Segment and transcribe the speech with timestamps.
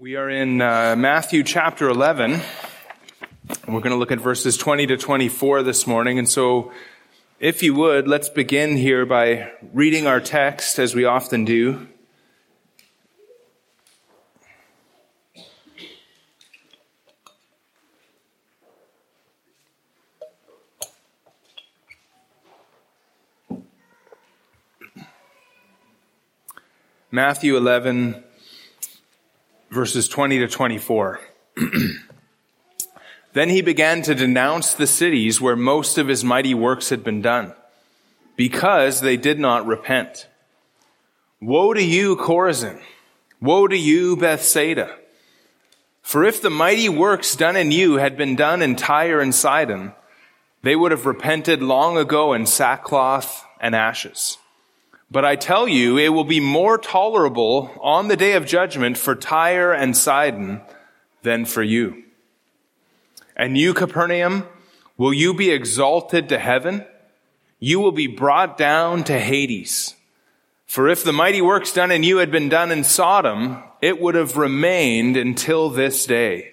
[0.00, 2.40] We are in uh, Matthew chapter 11.
[3.66, 6.20] We're going to look at verses 20 to 24 this morning.
[6.20, 6.70] And so,
[7.40, 11.88] if you would, let's begin here by reading our text as we often do.
[27.10, 28.22] Matthew 11,
[29.70, 31.20] verses 20 to 24.
[33.32, 37.22] then he began to denounce the cities where most of his mighty works had been
[37.22, 37.54] done,
[38.36, 40.28] because they did not repent.
[41.40, 42.80] Woe to you, Chorazin!
[43.40, 44.96] Woe to you, Bethsaida!
[46.02, 49.92] For if the mighty works done in you had been done in Tyre and Sidon,
[50.62, 54.38] they would have repented long ago in sackcloth and ashes.
[55.10, 59.14] But I tell you, it will be more tolerable on the day of judgment for
[59.14, 60.60] Tyre and Sidon
[61.22, 62.04] than for you.
[63.34, 64.46] And you, Capernaum,
[64.98, 66.84] will you be exalted to heaven?
[67.58, 69.94] You will be brought down to Hades.
[70.66, 74.14] For if the mighty works done in you had been done in Sodom, it would
[74.14, 76.50] have remained until this day.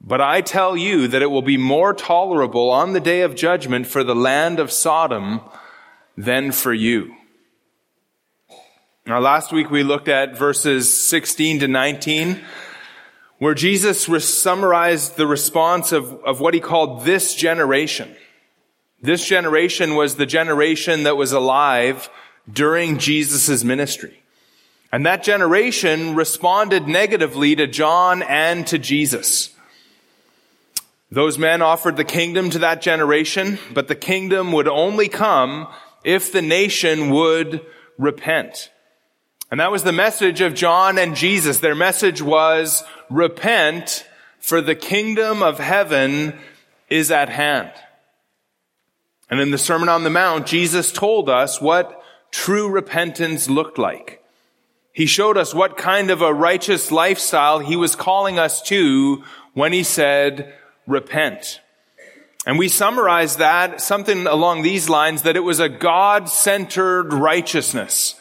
[0.00, 3.86] But I tell you that it will be more tolerable on the day of judgment
[3.86, 5.40] for the land of Sodom
[6.16, 7.14] than for you.
[9.04, 12.40] Now, last week we looked at verses 16 to 19,
[13.38, 18.14] where Jesus summarized the response of, of what he called this generation.
[19.00, 22.08] This generation was the generation that was alive
[22.50, 24.22] during Jesus' ministry.
[24.92, 29.52] And that generation responded negatively to John and to Jesus.
[31.10, 35.66] Those men offered the kingdom to that generation, but the kingdom would only come
[36.04, 37.66] if the nation would
[37.98, 38.70] repent.
[39.52, 41.58] And that was the message of John and Jesus.
[41.58, 44.06] Their message was, repent,
[44.38, 46.38] for the kingdom of heaven
[46.88, 47.70] is at hand.
[49.28, 54.24] And in the Sermon on the Mount, Jesus told us what true repentance looked like.
[54.90, 59.74] He showed us what kind of a righteous lifestyle he was calling us to when
[59.74, 60.54] he said,
[60.86, 61.60] repent.
[62.46, 68.14] And we summarize that something along these lines that it was a God-centered righteousness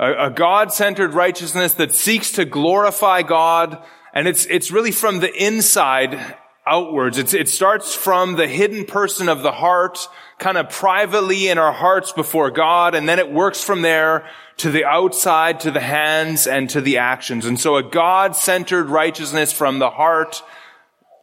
[0.00, 3.80] a, a God-centered righteousness that seeks to glorify God.
[4.12, 6.18] And it's, it's really from the inside
[6.66, 7.18] outwards.
[7.18, 10.08] It's, it starts from the hidden person of the heart,
[10.38, 12.94] kind of privately in our hearts before God.
[12.94, 14.26] And then it works from there
[14.58, 17.44] to the outside, to the hands, and to the actions.
[17.44, 20.42] And so a God-centered righteousness from the heart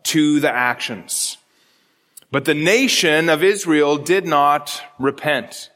[0.04, 1.38] to the actions.
[2.32, 5.72] But the nation of Israel did not repent.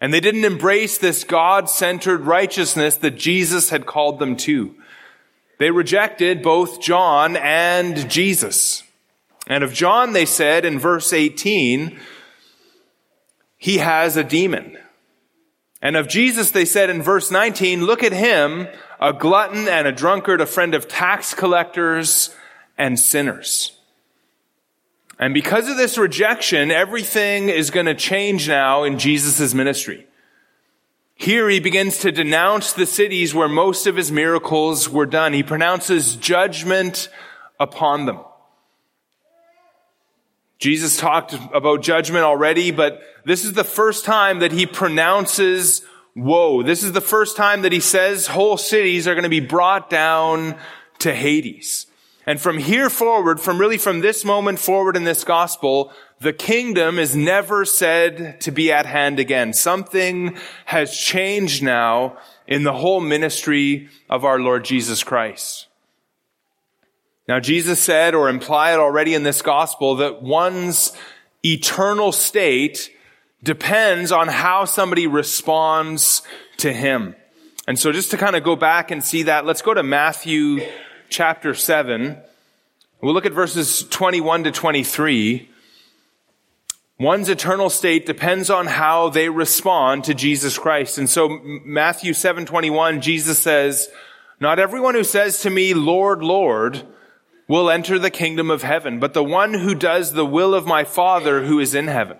[0.00, 4.74] And they didn't embrace this God-centered righteousness that Jesus had called them to.
[5.58, 8.82] They rejected both John and Jesus.
[9.46, 11.98] And of John, they said in verse 18,
[13.56, 14.76] he has a demon.
[15.80, 18.68] And of Jesus, they said in verse 19, look at him,
[19.00, 22.34] a glutton and a drunkard, a friend of tax collectors
[22.76, 23.73] and sinners.
[25.18, 30.06] And because of this rejection, everything is going to change now in Jesus' ministry.
[31.14, 35.32] Here he begins to denounce the cities where most of his miracles were done.
[35.32, 37.08] He pronounces judgment
[37.60, 38.18] upon them.
[40.58, 45.82] Jesus talked about judgment already, but this is the first time that he pronounces
[46.16, 46.62] woe.
[46.62, 49.90] This is the first time that he says whole cities are going to be brought
[49.90, 50.56] down
[51.00, 51.86] to Hades.
[52.26, 56.98] And from here forward, from really from this moment forward in this gospel, the kingdom
[56.98, 59.52] is never said to be at hand again.
[59.52, 65.66] Something has changed now in the whole ministry of our Lord Jesus Christ.
[67.28, 70.92] Now, Jesus said or implied already in this gospel that one's
[71.42, 72.90] eternal state
[73.42, 76.22] depends on how somebody responds
[76.58, 77.14] to him.
[77.66, 80.66] And so just to kind of go back and see that, let's go to Matthew
[81.14, 82.18] chapter 7.
[83.00, 85.48] We'll look at verses 21 to 23.
[86.98, 90.98] One's eternal state depends on how they respond to Jesus Christ.
[90.98, 93.88] And so Matthew 7:21 Jesus says,
[94.40, 96.82] "Not everyone who says to me, Lord, Lord,
[97.46, 100.82] will enter the kingdom of heaven, but the one who does the will of my
[100.82, 102.18] Father who is in heaven."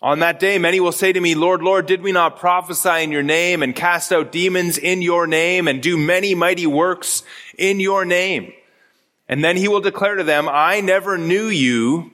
[0.00, 3.10] On that day, many will say to me, Lord, Lord, did we not prophesy in
[3.10, 7.24] your name and cast out demons in your name and do many mighty works
[7.56, 8.52] in your name?
[9.28, 12.12] And then he will declare to them, I never knew you.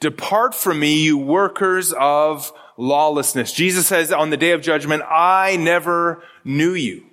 [0.00, 3.52] Depart from me, you workers of lawlessness.
[3.52, 7.04] Jesus says on the day of judgment, I never knew you.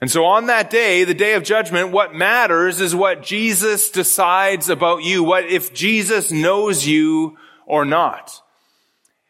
[0.00, 4.70] And so on that day, the day of judgment, what matters is what Jesus decides
[4.70, 5.22] about you.
[5.22, 8.42] What if Jesus knows you or not?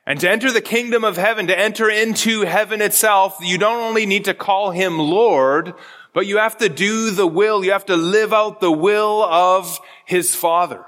[0.06, 4.06] And to enter the kingdom of heaven, to enter into heaven itself, you don't only
[4.06, 5.75] need to call him Lord,
[6.12, 9.81] but you have to do the will, you have to live out the will of
[10.05, 10.85] his Father.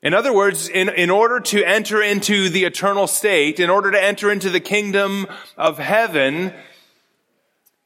[0.00, 4.02] In other words, in, in order to enter into the eternal state, in order to
[4.02, 5.26] enter into the kingdom
[5.56, 6.52] of heaven,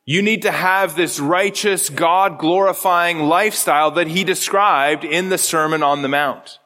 [0.04, 5.82] you need to have this righteous, God glorifying lifestyle that he described in the Sermon
[5.82, 6.58] on the Mount.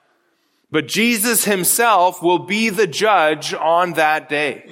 [0.74, 4.68] But Jesus himself will be the judge on that day.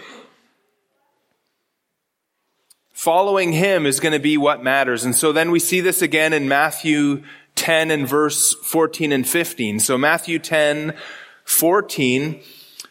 [2.93, 5.05] Following him is going to be what matters.
[5.05, 7.23] And so then we see this again in Matthew
[7.55, 9.79] 10 and verse 14 and 15.
[9.79, 10.97] So Matthew 10,
[11.45, 12.41] 14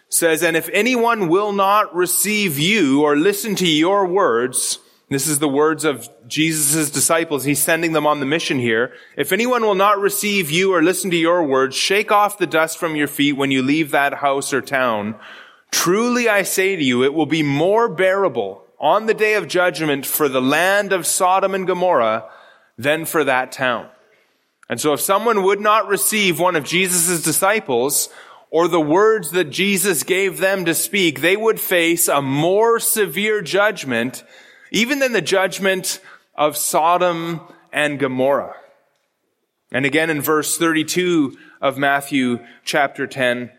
[0.07, 4.79] says, And if anyone will not receive you or listen to your words,
[5.11, 7.43] this is the words of Jesus' disciples.
[7.43, 8.93] He's sending them on the mission here.
[9.17, 12.77] If anyone will not receive you or listen to your words, shake off the dust
[12.77, 15.15] from your feet when you leave that house or town.
[15.69, 20.05] Truly I say to you, it will be more bearable on the day of judgment
[20.05, 22.29] for the land of Sodom and Gomorrah
[22.77, 23.89] than for that town.
[24.69, 28.07] And so if someone would not receive one of Jesus' disciples
[28.49, 33.41] or the words that Jesus gave them to speak, they would face a more severe
[33.41, 34.23] judgment
[34.71, 35.99] even than the judgment
[36.35, 37.41] of Sodom
[37.71, 38.55] and Gomorrah.
[39.71, 43.51] And again in verse 32 of Matthew chapter 10,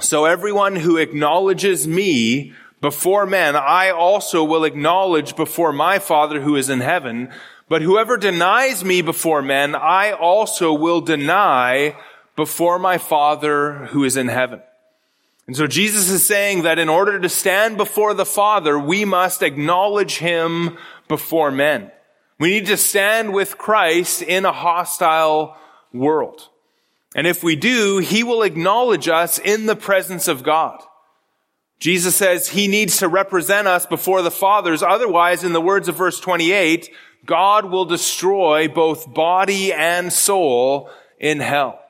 [0.00, 6.56] so everyone who acknowledges me before men, I also will acknowledge before my Father who
[6.56, 7.28] is in heaven.
[7.68, 11.96] But whoever denies me before men, I also will deny
[12.34, 14.62] before my Father who is in heaven.
[15.50, 19.42] And so Jesus is saying that in order to stand before the Father, we must
[19.42, 21.90] acknowledge Him before men.
[22.38, 25.56] We need to stand with Christ in a hostile
[25.92, 26.48] world.
[27.16, 30.80] And if we do, He will acknowledge us in the presence of God.
[31.80, 34.84] Jesus says He needs to represent us before the fathers.
[34.84, 36.90] Otherwise, in the words of verse 28,
[37.26, 41.80] God will destroy both body and soul in hell.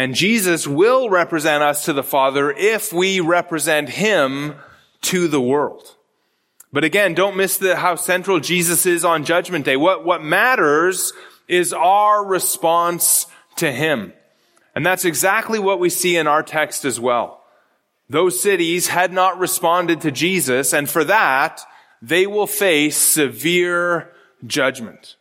[0.00, 4.54] And Jesus will represent us to the Father if we represent Him
[5.02, 5.94] to the world.
[6.72, 9.76] But again, don't miss the, how central Jesus is on Judgment Day.
[9.76, 11.12] What, what matters
[11.48, 13.26] is our response
[13.56, 14.14] to Him.
[14.74, 17.44] And that's exactly what we see in our text as well.
[18.08, 21.60] Those cities had not responded to Jesus, and for that,
[22.00, 24.14] they will face severe
[24.46, 25.16] judgment.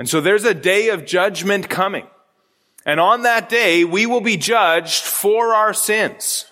[0.00, 2.08] And so there's a day of judgment coming.
[2.88, 6.46] And on that day, we will be judged for our sins.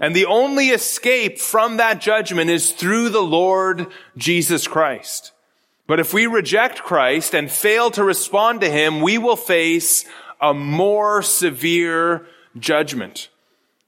[0.00, 5.32] And the only escape from that judgment is through the Lord Jesus Christ.
[5.86, 10.06] But if we reject Christ and fail to respond to Him, we will face
[10.40, 12.24] a more severe
[12.58, 13.28] judgment.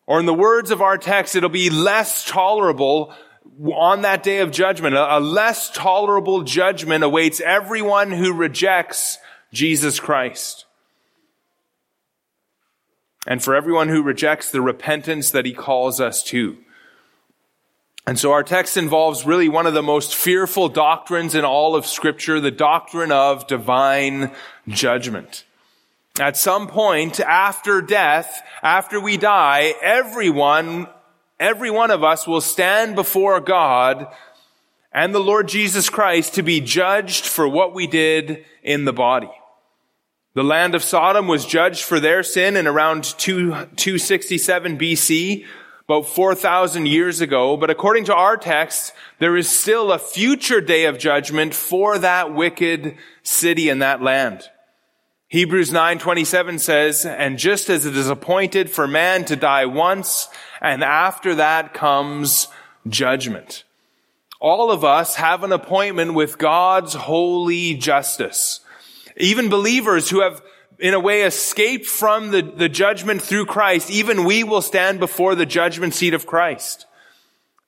[0.07, 3.15] Or in the words of our text, it'll be less tolerable
[3.75, 4.95] on that day of judgment.
[4.97, 9.17] A, less tolerable judgment awaits everyone who rejects
[9.51, 10.66] Jesus Christ
[13.27, 16.57] and for everyone who rejects the repentance that he calls us to.
[18.07, 21.87] And so our text involves really one of the most fearful doctrines in all of
[21.87, 24.31] scripture, the doctrine of divine
[24.69, 25.45] judgment.
[26.21, 30.87] At some point after death, after we die, everyone,
[31.41, 34.07] every one of us will stand before God
[34.93, 39.31] and the Lord Jesus Christ to be judged for what we did in the body.
[40.37, 45.47] The land of Sodom was judged for their sin in around 2, 267 BC,
[45.89, 47.57] about 4,000 years ago.
[47.57, 52.35] But according to our text, there is still a future day of judgment for that
[52.35, 54.51] wicked city and that land.
[55.29, 60.29] Hebrews 9:27 says, "And just as it is appointed for man to die once,
[60.61, 62.49] and after that comes
[62.87, 63.65] judgment."
[64.39, 68.61] All of us have an appointment with God's holy justice.
[69.17, 70.43] Even believers who have
[70.79, 75.35] in a way escaped from the, the judgment through Christ, even we will stand before
[75.35, 76.87] the judgment seat of Christ.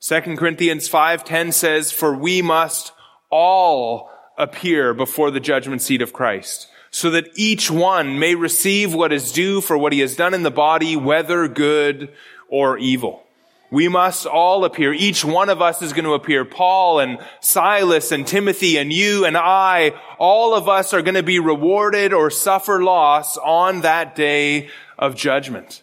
[0.01, 2.93] 2 Corinthians 5:10 says, "For we must
[3.31, 9.13] all appear before the judgment seat of Christ, so that each one may receive what
[9.13, 12.11] is due for what he has done in the body, whether good
[12.49, 13.28] or evil."
[13.71, 14.93] We must all appear.
[14.93, 16.45] Each one of us is going to appear.
[16.45, 21.23] Paul and Silas and Timothy and you and I, all of us are going to
[21.23, 25.83] be rewarded or suffer loss on that day of judgment.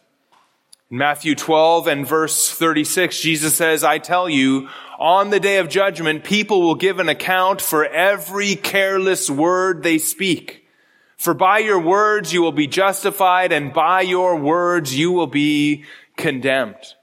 [0.89, 5.70] In Matthew 12 and verse 36, Jesus says, I tell you, on the day of
[5.70, 10.65] judgment, people will give an account for every careless word they speak.
[11.18, 15.86] For by your words you will be justified and by your words you will be
[16.18, 16.96] condemned.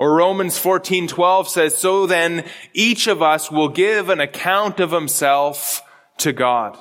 [0.00, 5.82] Or Romans 14:12 says, "So then each of us will give an account of himself
[6.16, 6.78] to God."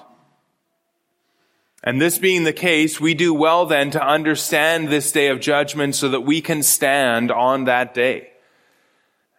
[1.83, 5.97] And this being the case, we do well then to understand this day of judgment
[5.97, 8.29] so that we can stand on that day.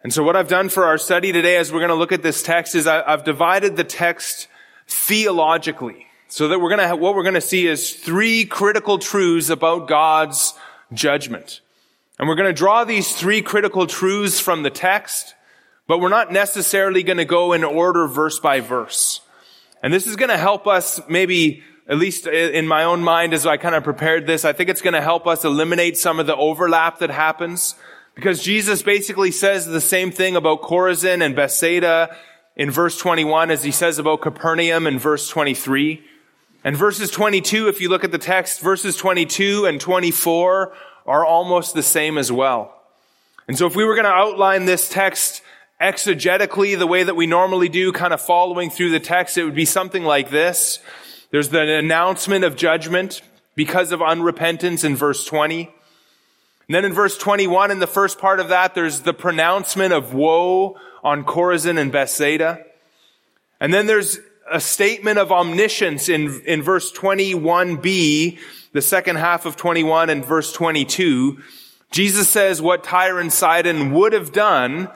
[0.03, 2.21] And so what I've done for our study today as we're going to look at
[2.21, 4.47] this text is I've divided the text
[4.87, 8.99] theologically so that we're going to, have, what we're going to see is three critical
[8.99, 10.53] truths about God's
[10.93, 11.61] judgment.
[12.21, 15.33] And we're going to draw these three critical truths from the text,
[15.87, 19.21] but we're not necessarily going to go in order verse by verse.
[19.81, 23.47] And this is going to help us maybe, at least in my own mind as
[23.47, 26.27] I kind of prepared this, I think it's going to help us eliminate some of
[26.27, 27.73] the overlap that happens.
[28.13, 32.15] Because Jesus basically says the same thing about Chorazin and Bethsaida
[32.55, 36.03] in verse 21 as he says about Capernaum in verse 23.
[36.63, 40.71] And verses 22, if you look at the text, verses 22 and 24
[41.05, 42.75] are almost the same as well.
[43.47, 45.41] And so if we were going to outline this text
[45.81, 49.55] exegetically, the way that we normally do, kind of following through the text, it would
[49.55, 50.79] be something like this.
[51.31, 53.21] There's the announcement of judgment
[53.55, 55.73] because of unrepentance in verse 20.
[56.67, 60.13] And then in verse 21, in the first part of that, there's the pronouncement of
[60.13, 62.63] woe on Chorazin and Bethsaida.
[63.59, 68.39] And then there's a statement of omniscience in, in verse 21b
[68.73, 71.41] the second half of 21 and verse 22,
[71.91, 74.89] Jesus says what Tyre and Sidon would have done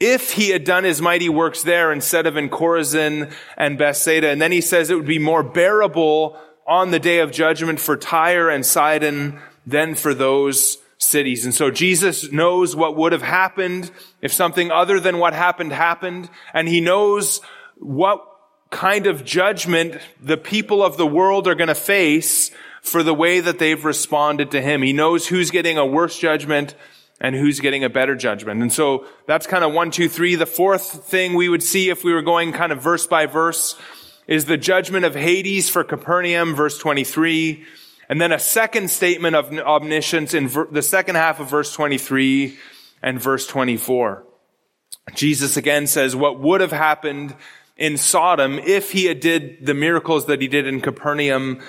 [0.00, 4.28] if he had done his mighty works there instead of in Chorazin and Bethsaida.
[4.28, 7.96] And then he says it would be more bearable on the day of judgment for
[7.96, 11.44] Tyre and Sidon than for those cities.
[11.44, 13.90] And so Jesus knows what would have happened
[14.22, 16.30] if something other than what happened happened.
[16.52, 17.40] And he knows
[17.76, 18.26] what
[18.70, 22.50] kind of judgment the people of the world are going to face
[22.84, 24.82] for the way that they've responded to him.
[24.82, 26.74] He knows who's getting a worse judgment
[27.18, 28.60] and who's getting a better judgment.
[28.60, 30.34] And so that's kind of one, two, three.
[30.34, 33.80] The fourth thing we would see if we were going kind of verse by verse
[34.26, 37.64] is the judgment of Hades for Capernaum, verse 23.
[38.10, 42.58] And then a second statement of omniscience in ver- the second half of verse 23
[43.02, 44.24] and verse 24.
[45.14, 47.34] Jesus again says what would have happened
[47.78, 51.62] in Sodom if he had did the miracles that he did in Capernaum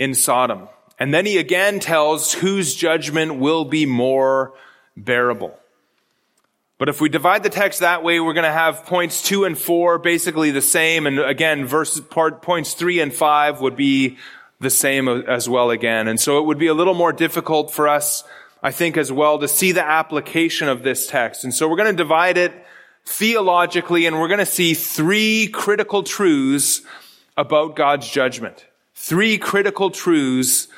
[0.00, 0.66] in Sodom.
[0.98, 4.54] And then he again tells whose judgment will be more
[4.96, 5.56] bearable.
[6.78, 9.56] But if we divide the text that way, we're going to have points two and
[9.56, 11.06] four basically the same.
[11.06, 14.16] And again, verse part, points three and five would be
[14.58, 16.08] the same as well again.
[16.08, 18.24] And so it would be a little more difficult for us,
[18.62, 21.44] I think, as well to see the application of this text.
[21.44, 22.54] And so we're going to divide it
[23.04, 26.80] theologically and we're going to see three critical truths
[27.36, 28.64] about God's judgment
[29.00, 30.68] three critical truths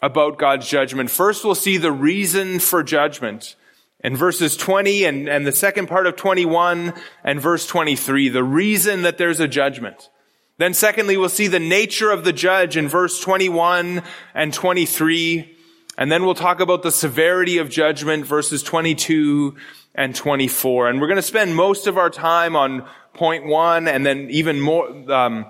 [0.00, 1.10] about God's judgment.
[1.10, 3.56] First, we'll see the reason for judgment.
[4.02, 9.02] In verses 20 and, and the second part of 21 and verse 23, the reason
[9.02, 10.10] that there's a judgment.
[10.58, 14.02] Then secondly, we'll see the nature of the judge in verse 21
[14.32, 15.56] and 23.
[15.98, 19.56] And then we'll talk about the severity of judgment, verses 22
[19.94, 20.88] and 24.
[20.88, 24.60] And we're going to spend most of our time on point one and then even
[24.60, 25.46] more, um,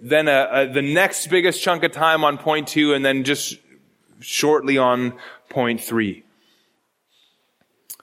[0.00, 3.56] then a, a, the next biggest chunk of time on point two, and then just
[4.20, 5.14] shortly on
[5.48, 6.24] point three.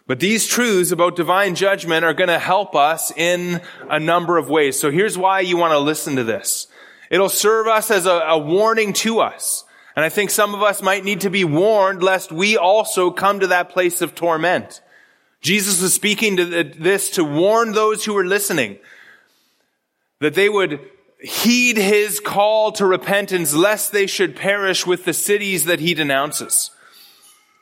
[0.07, 4.49] But these truths about divine judgment are going to help us in a number of
[4.49, 4.79] ways.
[4.79, 6.67] So here's why you want to listen to this.
[7.09, 9.63] It'll serve us as a, a warning to us.
[9.95, 13.39] And I think some of us might need to be warned lest we also come
[13.39, 14.81] to that place of torment.
[15.41, 18.77] Jesus was speaking to this to warn those who were listening
[20.19, 20.79] that they would
[21.25, 26.69] heed his call to repentance lest they should perish with the cities that he denounces.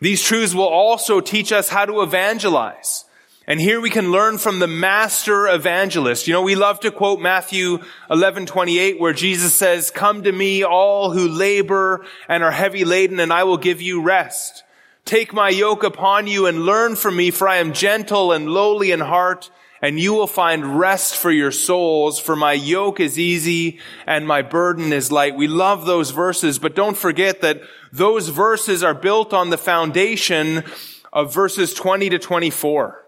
[0.01, 3.05] These truths will also teach us how to evangelize.
[3.47, 6.27] And here we can learn from the master evangelist.
[6.27, 7.79] You know, we love to quote Matthew
[8.09, 13.19] 11, 28, where Jesus says, come to me all who labor and are heavy laden
[13.19, 14.63] and I will give you rest.
[15.05, 18.91] Take my yoke upon you and learn from me, for I am gentle and lowly
[18.91, 19.49] in heart
[19.83, 24.41] and you will find rest for your souls, for my yoke is easy and my
[24.41, 25.35] burden is light.
[25.35, 27.59] We love those verses, but don't forget that
[27.91, 30.63] those verses are built on the foundation
[31.11, 33.05] of verses 20 to 24.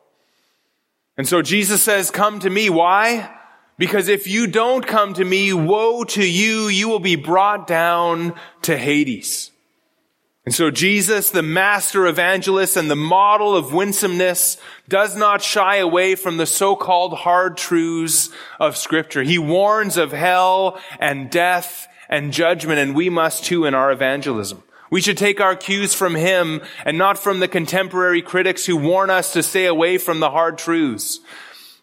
[1.17, 2.69] And so Jesus says, come to me.
[2.69, 3.33] Why?
[3.77, 8.35] Because if you don't come to me, woe to you, you will be brought down
[8.63, 9.49] to Hades.
[10.45, 16.13] And so Jesus, the master evangelist and the model of winsomeness, does not shy away
[16.13, 19.23] from the so-called hard truths of scripture.
[19.23, 24.61] He warns of hell and death and judgment, and we must too in our evangelism.
[24.91, 29.09] We should take our cues from him and not from the contemporary critics who warn
[29.09, 31.21] us to stay away from the hard truths.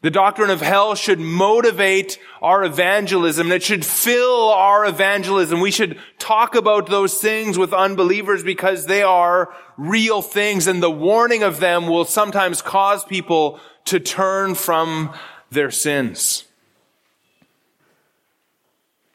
[0.02, 5.60] The doctrine of hell should motivate our evangelism and it should fill our evangelism.
[5.60, 10.90] We should talk about those things with unbelievers because they are real things and the
[10.90, 15.14] warning of them will sometimes cause people to turn from
[15.52, 16.44] their sins.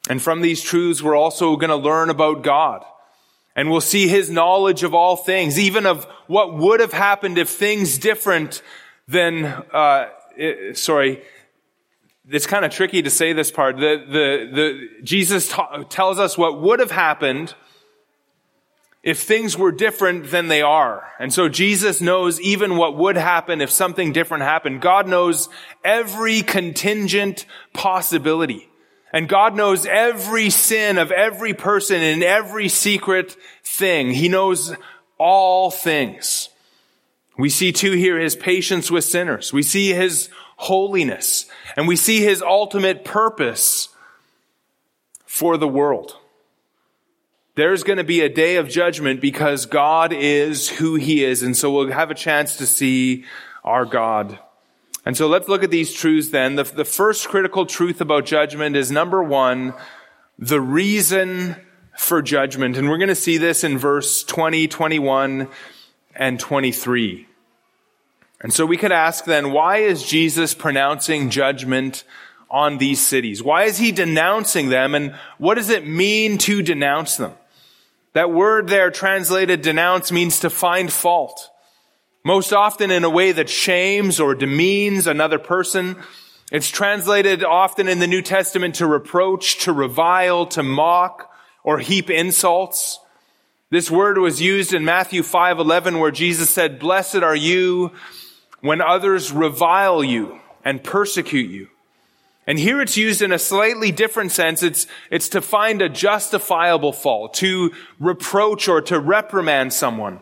[0.08, 2.82] And from these truths, we're also going to learn about God.
[3.54, 7.50] And we'll see his knowledge of all things, even of what would have happened if
[7.50, 8.62] things different
[9.06, 11.22] than, uh, it, sorry,
[12.30, 13.76] it's kind of tricky to say this part.
[13.76, 17.54] The, the, the, Jesus ta- tells us what would have happened
[19.02, 21.08] if things were different than they are.
[21.18, 24.80] And so Jesus knows even what would happen if something different happened.
[24.80, 25.48] God knows
[25.84, 28.68] every contingent possibility.
[29.12, 34.10] And God knows every sin of every person and every secret thing.
[34.10, 34.74] He knows
[35.16, 36.50] all things.
[37.38, 39.52] We see too here his patience with sinners.
[39.52, 43.90] We see his holiness and we see his ultimate purpose
[45.24, 46.16] for the world.
[47.54, 51.42] There's going to be a day of judgment because God is who he is.
[51.44, 53.24] And so we'll have a chance to see
[53.64, 54.38] our God.
[55.04, 56.56] And so let's look at these truths then.
[56.56, 59.74] The, the first critical truth about judgment is number one,
[60.38, 61.56] the reason
[61.96, 62.76] for judgment.
[62.76, 65.48] And we're going to see this in verse 20, 21,
[66.14, 67.27] and 23.
[68.40, 72.04] And so we could ask then, why is Jesus pronouncing judgment
[72.50, 73.42] on these cities?
[73.42, 74.94] Why is he denouncing them?
[74.94, 77.32] And what does it mean to denounce them?
[78.12, 81.50] That word there translated denounce means to find fault.
[82.24, 85.96] Most often in a way that shames or demeans another person.
[86.50, 91.30] It's translated often in the New Testament to reproach, to revile, to mock,
[91.62, 92.98] or heap insults.
[93.70, 97.92] This word was used in Matthew 5:11 where Jesus said, "Blessed are you
[98.60, 101.68] when others revile you and persecute you.
[102.46, 104.62] And here it's used in a slightly different sense.
[104.62, 110.20] It's, it's to find a justifiable fault, to reproach or to reprimand someone.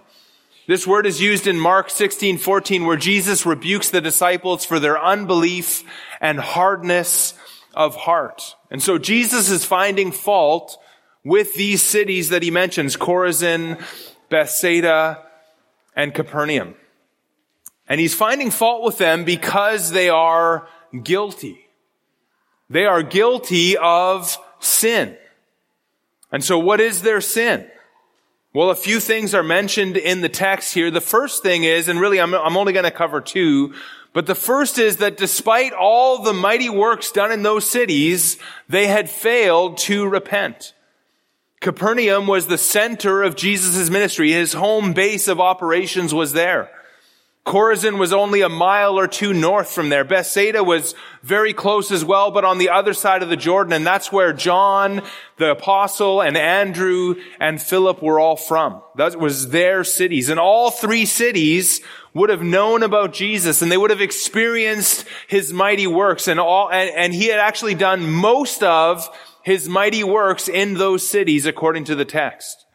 [0.67, 5.01] This word is used in Mark 16, 14, where Jesus rebukes the disciples for their
[5.01, 5.85] unbelief
[6.21, 7.35] and hardness
[7.73, 8.57] of heart.
[8.73, 10.77] And so Jesus is finding fault
[11.23, 13.81] with these cities that he mentions, Chorazin,
[14.29, 15.25] Bethsaida,
[15.95, 16.75] and Capernaum.
[17.89, 20.69] And he's finding fault with them because they are
[21.03, 21.67] guilty.
[22.69, 25.17] They are guilty of sin.
[26.33, 27.71] And so what is their sin?
[28.53, 30.91] Well, a few things are mentioned in the text here.
[30.91, 33.75] The first thing is, and really I'm, I'm only going to cover two,
[34.13, 38.87] but the first is that despite all the mighty works done in those cities, they
[38.87, 40.73] had failed to repent.
[41.61, 44.33] Capernaum was the center of Jesus' ministry.
[44.33, 46.71] His home base of operations was there.
[47.47, 50.03] Chorazin was only a mile or two north from there.
[50.03, 53.87] Bethsaida was very close as well, but on the other side of the Jordan, and
[53.87, 55.01] that's where John,
[55.37, 58.83] the apostle, and Andrew and Philip were all from.
[58.97, 60.29] That was their cities.
[60.29, 61.83] And all three cities
[62.15, 66.69] would have known about Jesus and they would have experienced his mighty works and all,
[66.69, 69.09] and, and he had actually done most of
[69.45, 72.66] his mighty works in those cities according to the text.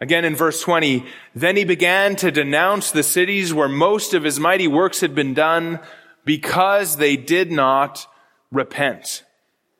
[0.00, 4.38] Again in verse 20, then he began to denounce the cities where most of his
[4.38, 5.80] mighty works had been done
[6.24, 8.06] because they did not
[8.52, 9.22] repent.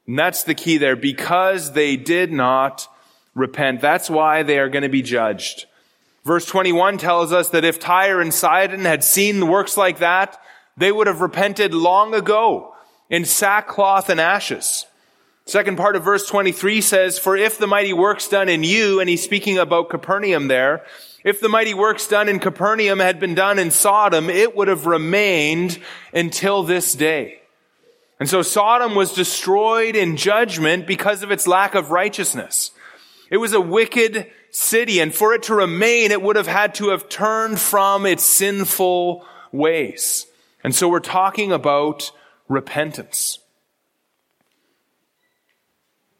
[0.06, 0.96] And that's the key there.
[0.96, 2.88] Because they did not
[3.34, 3.80] repent.
[3.80, 5.66] That's why they are going to be judged.
[6.24, 10.40] Verse 21 tells us that if Tyre and Sidon had seen works like that,
[10.76, 12.74] they would have repented long ago
[13.10, 14.86] in sackcloth and ashes.
[15.48, 19.08] Second part of verse 23 says, For if the mighty works done in you, and
[19.08, 20.84] he's speaking about Capernaum there,
[21.22, 24.86] if the mighty works done in Capernaum had been done in Sodom, it would have
[24.86, 25.78] remained
[26.12, 27.42] until this day.
[28.18, 32.72] And so Sodom was destroyed in judgment because of its lack of righteousness.
[33.30, 36.88] It was a wicked city, and for it to remain, it would have had to
[36.88, 40.26] have turned from its sinful ways.
[40.64, 42.10] And so we're talking about
[42.48, 43.38] repentance.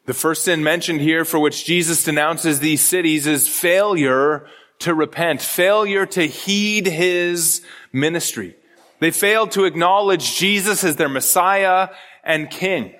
[0.07, 4.47] The first sin mentioned here for which Jesus denounces these cities is failure
[4.79, 8.55] to repent, failure to heed his ministry.
[8.99, 11.89] They failed to acknowledge Jesus as their Messiah
[12.23, 12.95] and King.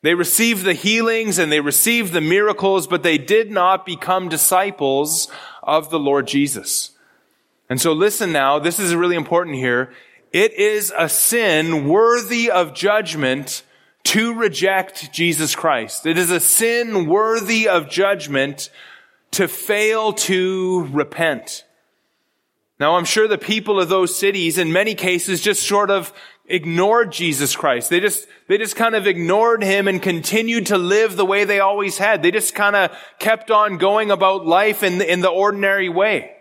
[0.00, 5.30] They received the healings and they received the miracles, but they did not become disciples
[5.62, 6.92] of the Lord Jesus.
[7.68, 9.92] And so listen now, this is really important here.
[10.32, 13.62] It is a sin worthy of judgment
[14.04, 16.06] to reject Jesus Christ.
[16.06, 18.70] It is a sin worthy of judgment
[19.32, 21.64] to fail to repent.
[22.78, 26.12] Now I'm sure the people of those cities in many cases just sort of
[26.46, 27.90] ignored Jesus Christ.
[27.90, 31.60] They just, they just kind of ignored him and continued to live the way they
[31.60, 32.22] always had.
[32.22, 36.32] They just kind of kept on going about life in the, in the ordinary way.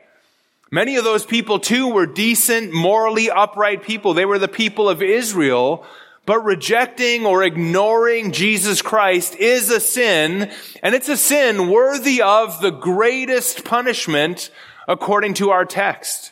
[0.71, 4.13] Many of those people too were decent, morally upright people.
[4.13, 5.85] They were the people of Israel,
[6.29, 10.51] but rejecting or ignoring Jesus Christ is a sin,
[10.83, 14.51] and it's a sin worthy of the greatest punishment
[14.87, 16.31] according to our text.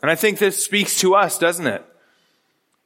[0.00, 1.84] And I think this speaks to us, doesn't it?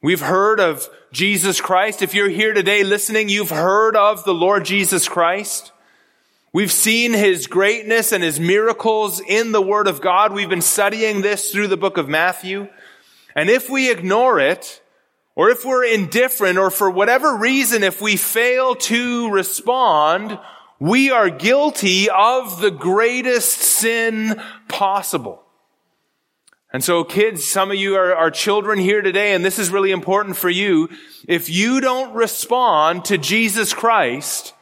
[0.01, 2.01] We've heard of Jesus Christ.
[2.01, 5.71] If you're here today listening, you've heard of the Lord Jesus Christ.
[6.51, 10.33] We've seen his greatness and his miracles in the Word of God.
[10.33, 12.67] We've been studying this through the book of Matthew.
[13.35, 14.79] And if we ignore it,
[15.35, 20.39] or if we're indifferent, or for whatever reason, if we fail to respond,
[20.79, 25.43] we are guilty of the greatest sin possible.
[26.71, 29.91] And so kids, some of you are, are, children here today, and this is really
[29.91, 30.89] important for you.
[31.27, 34.53] If you don't respond to Jesus Christ,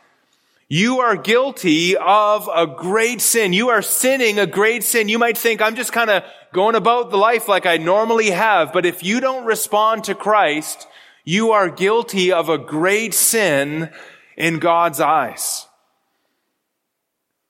[0.74, 3.52] you are guilty of a great sin.
[3.52, 5.10] You are sinning a great sin.
[5.10, 8.72] You might think, I'm just kind of going about the life like I normally have.
[8.72, 10.88] But if you don't respond to Christ,
[11.26, 13.92] you are guilty of a great sin
[14.38, 15.68] in God's eyes.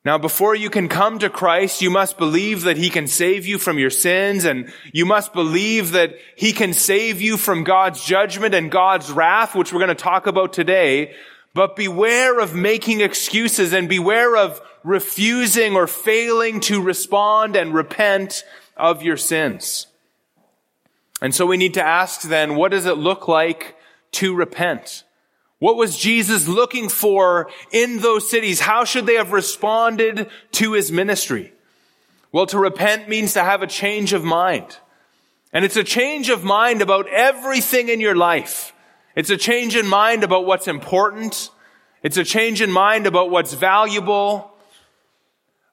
[0.04, 3.60] Now, before you can come to Christ, you must believe that He can save you
[3.60, 8.56] from your sins, and you must believe that He can save you from God's judgment
[8.56, 11.14] and God's wrath, which we're going to talk about today.
[11.54, 18.44] But beware of making excuses and beware of refusing or failing to respond and repent
[18.78, 19.88] of your sins.
[21.22, 23.76] And so we need to ask then, what does it look like
[24.14, 25.04] to repent?
[25.60, 28.62] What was Jesus looking for in those cities?
[28.62, 31.54] How should they have responded to his ministry?
[32.32, 34.78] Well, to repent means to have a change of mind.
[35.54, 38.71] And it's a change of mind about everything in your life.
[39.16, 41.50] It's a change in mind about what's important.
[42.04, 44.52] It's a change in mind about what's valuable,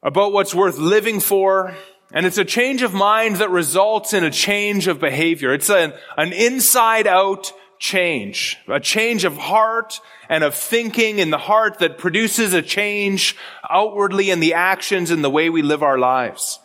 [0.02, 1.74] about what's worth living for.
[2.12, 5.52] And it's a change of mind that results in a change of behavior.
[5.52, 11.38] It's an, an inside out change, a change of heart and of thinking in the
[11.38, 13.36] heart that produces a change
[13.70, 16.58] outwardly in the actions and the way we live our lives.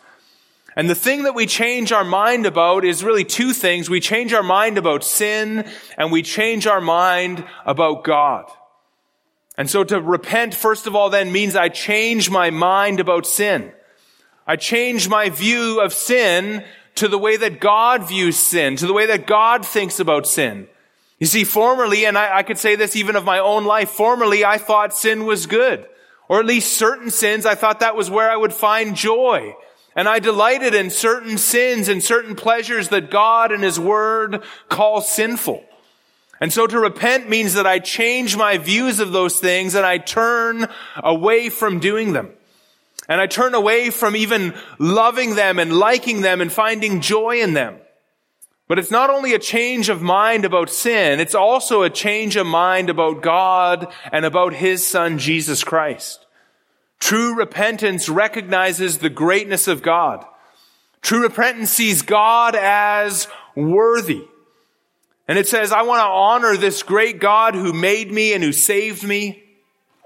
[0.76, 3.88] And the thing that we change our mind about is really two things.
[3.88, 8.50] We change our mind about sin and we change our mind about God.
[9.56, 13.72] And so to repent, first of all, then means I change my mind about sin.
[14.46, 16.64] I change my view of sin
[16.96, 20.68] to the way that God views sin, to the way that God thinks about sin.
[21.18, 24.44] You see, formerly, and I, I, could say this even of my own life, formerly
[24.44, 25.86] I thought sin was good.
[26.28, 29.54] Or at least certain sins, I thought that was where I would find joy.
[29.96, 35.00] And I delighted in certain sins and certain pleasures that God and His Word call
[35.00, 35.64] sinful.
[36.40, 39.98] And so to repent means that I change my views of those things and I
[39.98, 42.30] turn away from doing them.
[43.08, 47.54] And I turn away from even loving them and liking them and finding joy in
[47.54, 47.76] them.
[48.66, 52.46] But it's not only a change of mind about sin, it's also a change of
[52.46, 56.23] mind about God and about His Son, Jesus Christ.
[57.04, 60.24] True repentance recognizes the greatness of God.
[61.02, 64.22] True repentance sees God as worthy.
[65.28, 68.52] And it says, I want to honor this great God who made me and who
[68.52, 69.44] saved me.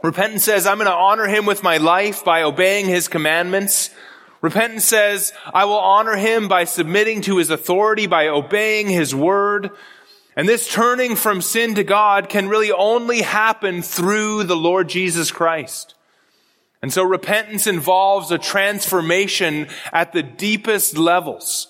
[0.02, 3.90] Repentance says, I'm going to honor Him with my life by obeying His commandments.
[4.40, 9.70] Repentance says, I will honor him by submitting to his authority, by obeying his word.
[10.34, 15.30] And this turning from sin to God can really only happen through the Lord Jesus
[15.30, 15.94] Christ.
[16.82, 21.68] And so repentance involves a transformation at the deepest levels.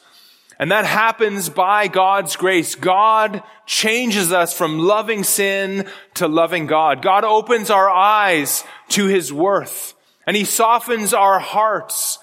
[0.59, 2.75] And that happens by God's grace.
[2.75, 7.01] God changes us from loving sin to loving God.
[7.01, 9.95] God opens our eyes to his worth
[10.27, 12.19] and he softens our hearts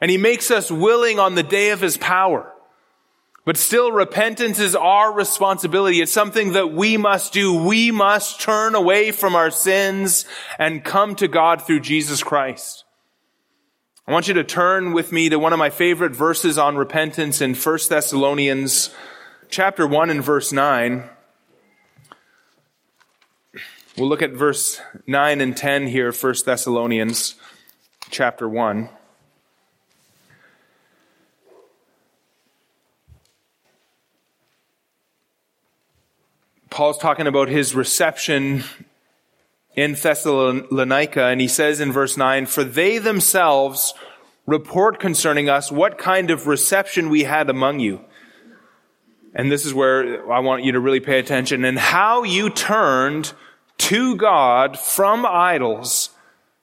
[0.00, 2.52] and he makes us willing on the day of his power.
[3.48, 6.02] But still, repentance is our responsibility.
[6.02, 7.54] It's something that we must do.
[7.54, 10.26] We must turn away from our sins
[10.58, 12.84] and come to God through Jesus Christ.
[14.06, 17.40] I want you to turn with me to one of my favorite verses on repentance
[17.40, 18.94] in 1 Thessalonians
[19.48, 21.08] chapter 1 and verse 9.
[23.96, 27.36] We'll look at verse 9 and 10 here, 1 Thessalonians
[28.10, 28.90] chapter 1.
[36.78, 38.62] Paul's talking about his reception
[39.74, 43.94] in Thessalonica, and he says in verse 9, For they themselves
[44.46, 48.02] report concerning us what kind of reception we had among you.
[49.34, 53.32] And this is where I want you to really pay attention, and how you turned
[53.78, 56.10] to God from idols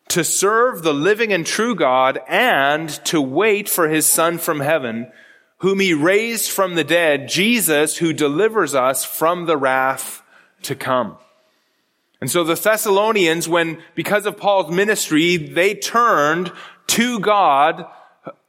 [0.08, 5.12] to serve the living and true God and to wait for his Son from heaven,
[5.66, 10.22] whom he raised from the dead, Jesus, who delivers us from the wrath
[10.62, 11.18] to come.
[12.22, 16.52] And so the Thessalonians, when, because of Paul's ministry, they turned
[16.86, 17.88] to God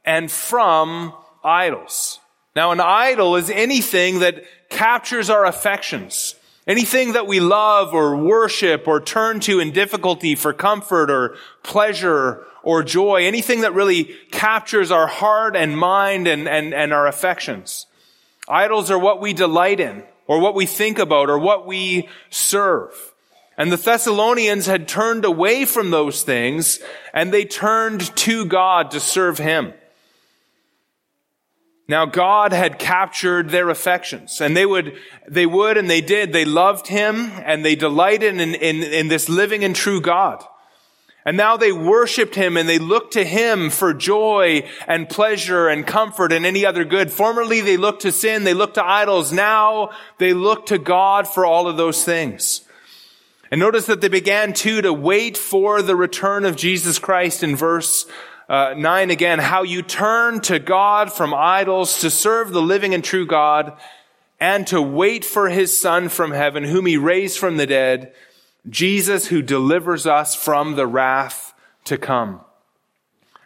[0.05, 1.11] and from
[1.43, 2.19] idols.
[2.55, 6.35] Now, an idol is anything that captures our affections.
[6.67, 12.45] Anything that we love or worship or turn to in difficulty for comfort or pleasure
[12.61, 17.85] or joy, anything that really captures our heart and mind and, and, and our affections.
[18.49, 23.13] Idols are what we delight in or what we think about or what we serve.
[23.57, 26.79] And the Thessalonians had turned away from those things
[27.13, 29.73] and they turned to God to serve Him.
[31.89, 34.97] Now God had captured their affections and they would,
[35.27, 36.33] they would and they did.
[36.33, 40.43] They loved him and they delighted in, in, in this living and true God.
[41.23, 45.85] And now they worshiped him and they looked to him for joy and pleasure and
[45.85, 47.11] comfort and any other good.
[47.11, 49.31] Formerly they looked to sin, they looked to idols.
[49.31, 52.61] Now they look to God for all of those things.
[53.49, 57.55] And notice that they began too to wait for the return of Jesus Christ in
[57.55, 58.05] verse
[58.49, 63.03] uh, 9 again, how you turn to God from idols to serve the living and
[63.03, 63.77] true God
[64.39, 68.13] and to wait for his son from heaven, whom he raised from the dead,
[68.69, 71.53] Jesus who delivers us from the wrath
[71.85, 72.41] to come.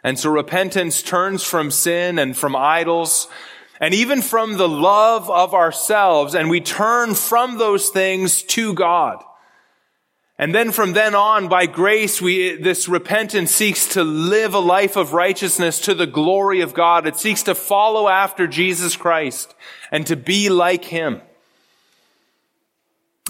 [0.04, 3.28] And so repentance turns from sin and from idols
[3.80, 9.22] and even from the love of ourselves and we turn from those things to God.
[10.42, 14.96] And then from then on, by grace, we, this repentance seeks to live a life
[14.96, 17.06] of righteousness to the glory of God.
[17.06, 19.54] It seeks to follow after Jesus Christ
[19.92, 21.20] and to be like Him.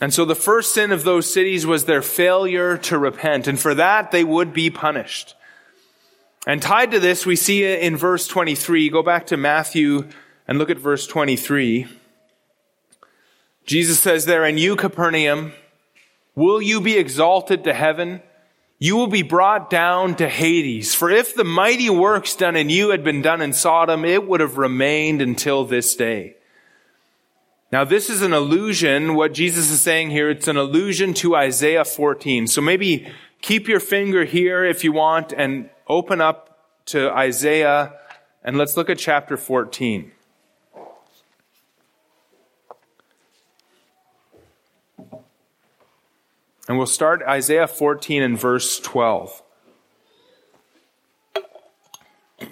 [0.01, 3.47] And so the first sin of those cities was their failure to repent.
[3.47, 5.35] And for that, they would be punished.
[6.47, 10.09] And tied to this, we see in verse 23, go back to Matthew
[10.49, 11.89] and look at verse 23.
[13.67, 15.53] Jesus says there, and you, Capernaum,
[16.35, 18.23] Will you be exalted to heaven?
[18.79, 20.95] You will be brought down to Hades.
[20.95, 24.41] For if the mighty works done in you had been done in Sodom, it would
[24.41, 26.37] have remained until this day.
[27.71, 31.85] Now, this is an allusion, what Jesus is saying here, it's an allusion to Isaiah
[31.85, 32.47] 14.
[32.47, 37.95] So maybe keep your finger here if you want and open up to Isaiah
[38.45, 40.13] and let's look at chapter 14.
[46.69, 49.43] And we'll start Isaiah 14 and verse 12.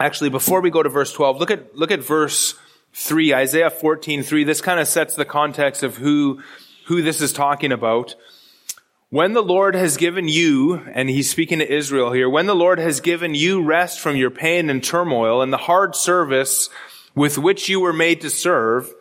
[0.00, 2.54] Actually, before we go to verse 12, look at, look at verse
[2.92, 4.44] 3, Isaiah 14, 3.
[4.44, 6.42] This kind of sets the context of who,
[6.86, 8.14] who this is talking about.
[9.08, 12.78] When the Lord has given you, and he's speaking to Israel here, when the Lord
[12.78, 16.68] has given you rest from your pain and turmoil and the hard service
[17.14, 18.92] with which you were made to serve,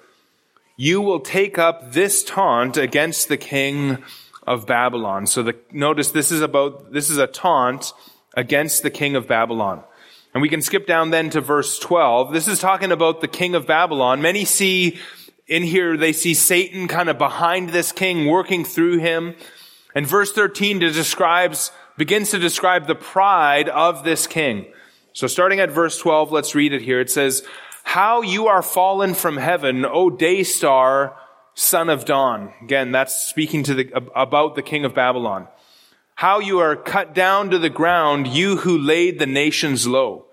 [0.78, 3.98] you will take up this taunt against the king
[4.46, 5.26] of Babylon.
[5.28, 7.94] So the, notice this is about, this is a taunt
[8.36, 9.84] against the king of Babylon.
[10.34, 12.34] And we can skip down then to verse 12.
[12.34, 14.22] This is talking about the king of Babylon.
[14.22, 15.00] Many see
[15.48, 19.36] in here, they see Satan kind of behind this king, working through him.
[19.94, 24.66] And verse 13 describes, begins to describe the pride of this king.
[25.14, 27.00] So starting at verse 12, let's read it here.
[27.00, 27.46] It says,
[27.86, 31.16] how you are fallen from heaven, O day star,
[31.54, 32.52] son of dawn.
[32.62, 35.48] Again, that's speaking to the, about the king of Babylon.
[36.16, 40.26] How you are cut down to the ground, you who laid the nations low.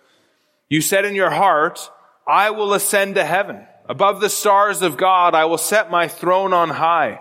[0.70, 1.90] You said in your heart,
[2.26, 3.66] I will ascend to heaven.
[3.86, 7.20] Above the stars of God, I will set my throne on high.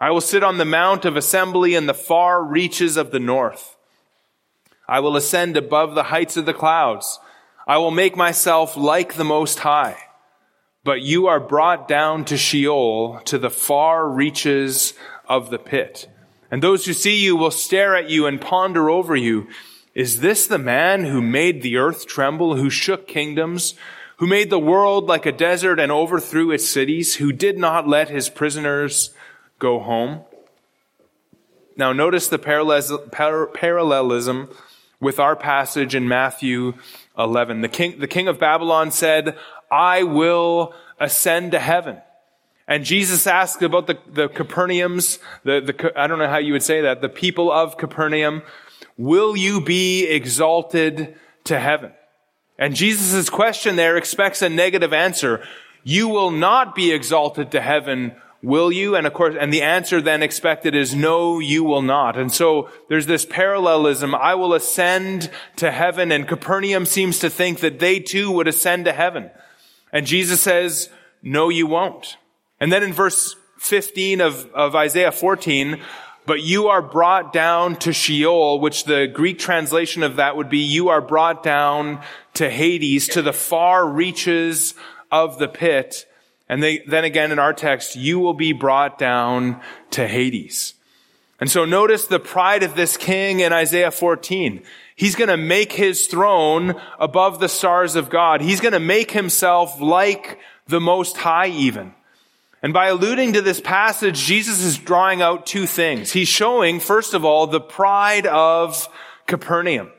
[0.00, 3.76] I will sit on the mount of assembly in the far reaches of the north.
[4.88, 7.20] I will ascend above the heights of the clouds.
[7.68, 9.98] I will make myself like the Most High.
[10.84, 14.94] But you are brought down to Sheol, to the far reaches
[15.28, 16.08] of the pit.
[16.50, 19.48] And those who see you will stare at you and ponder over you.
[19.94, 23.74] Is this the man who made the earth tremble, who shook kingdoms,
[24.16, 28.08] who made the world like a desert and overthrew its cities, who did not let
[28.08, 29.10] his prisoners
[29.58, 30.22] go home?
[31.76, 34.48] Now notice the parallelism
[35.00, 36.74] with our passage in Matthew
[37.18, 37.60] 11.
[37.62, 39.36] The king, the king of Babylon said,
[39.70, 42.00] I will ascend to heaven.
[42.66, 46.62] And Jesus asked about the, the Capernaums, the, the, I don't know how you would
[46.62, 48.42] say that, the people of Capernaum,
[48.98, 51.92] will you be exalted to heaven?
[52.58, 55.42] And Jesus' question there expects a negative answer.
[55.82, 58.94] You will not be exalted to heaven, will you?
[58.94, 62.18] And of course, and the answer then expected is no, you will not.
[62.18, 64.14] And so there's this parallelism.
[64.14, 68.84] I will ascend to heaven and Capernaum seems to think that they too would ascend
[68.84, 69.30] to heaven.
[69.92, 70.90] And Jesus says,
[71.22, 72.16] no, you won't.
[72.60, 75.80] And then in verse 15 of, of Isaiah 14,
[76.26, 80.58] but you are brought down to Sheol, which the Greek translation of that would be,
[80.58, 82.02] you are brought down
[82.34, 84.74] to Hades, to the far reaches
[85.10, 86.04] of the pit.
[86.48, 90.74] And they, then again in our text, you will be brought down to Hades.
[91.40, 94.62] And so notice the pride of this king in Isaiah 14.
[94.96, 98.40] He's going to make his throne above the stars of God.
[98.40, 101.94] He's going to make himself like the Most High even.
[102.60, 106.10] And by alluding to this passage, Jesus is drawing out two things.
[106.10, 108.88] He's showing, first of all, the pride of
[109.26, 109.92] Capernaum.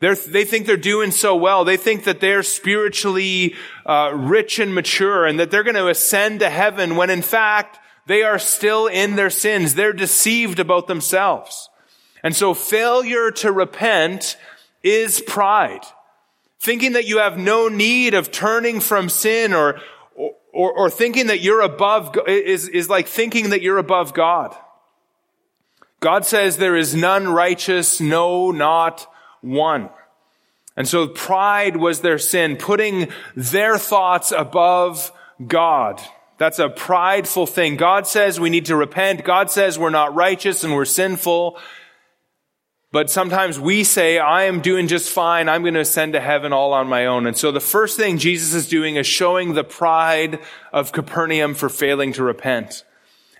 [0.00, 1.64] They're, they think they're doing so well.
[1.64, 6.40] They think that they're spiritually uh, rich and mature and that they're going to ascend
[6.40, 9.74] to heaven when in fact they are still in their sins.
[9.74, 11.68] They're deceived about themselves.
[12.22, 14.36] And so failure to repent
[14.82, 15.82] is pride.
[16.60, 19.80] Thinking that you have no need of turning from sin or,
[20.14, 24.56] or, or thinking that you're above is, is like thinking that you're above God.
[26.00, 29.06] God says there is none righteous, no, not
[29.40, 29.90] one.
[30.76, 35.12] And so pride was their sin, putting their thoughts above
[35.44, 36.00] God.
[36.38, 37.76] That's a prideful thing.
[37.76, 39.24] God says we need to repent.
[39.24, 41.58] God says we're not righteous and we're sinful.
[42.90, 45.48] But sometimes we say, I am doing just fine.
[45.48, 47.26] I'm going to ascend to heaven all on my own.
[47.26, 50.38] And so the first thing Jesus is doing is showing the pride
[50.72, 52.84] of Capernaum for failing to repent.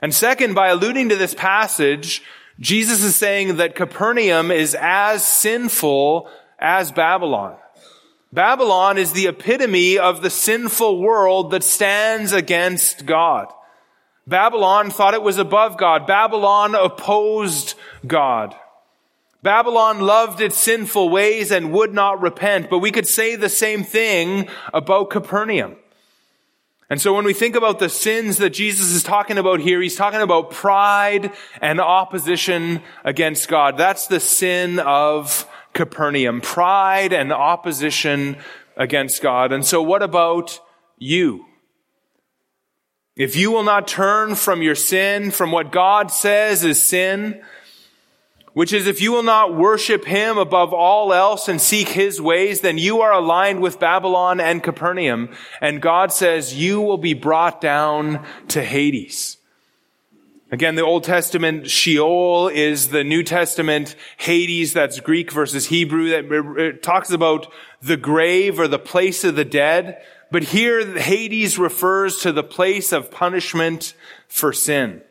[0.02, 2.22] And second, by alluding to this passage,
[2.61, 7.57] Jesus is saying that Capernaum is as sinful as Babylon.
[8.33, 13.53] Babylon is the epitome of the sinful world that stands against God.
[14.27, 16.07] Babylon thought it was above God.
[16.07, 17.75] Babylon opposed
[18.07, 18.55] God.
[19.42, 23.85] Babylon loved its sinful ways and would not repent, but we could say the same
[23.85, 25.77] thing about Capernaum.
[26.90, 29.96] And so when we think about the sins that Jesus is talking about here, he's
[29.96, 33.77] talking about pride and opposition against God.
[33.77, 36.40] That's the sin of Capernaum.
[36.40, 38.38] Pride and opposition
[38.77, 39.53] against God.
[39.53, 40.61] And so what about
[40.96, 41.44] you?
[43.16, 47.42] If you will not turn from your sin, from what God says is sin,
[48.52, 52.61] which is if you will not worship him above all else and seek his ways,
[52.61, 55.30] then you are aligned with Babylon and Capernaum.
[55.61, 59.37] And God says you will be brought down to Hades.
[60.50, 66.82] Again, the Old Testament Sheol is the New Testament Hades, that's Greek versus Hebrew, that
[66.82, 70.02] talks about the grave or the place of the dead.
[70.30, 73.92] But here, Hades refers to the place of punishment
[74.26, 75.02] for sin.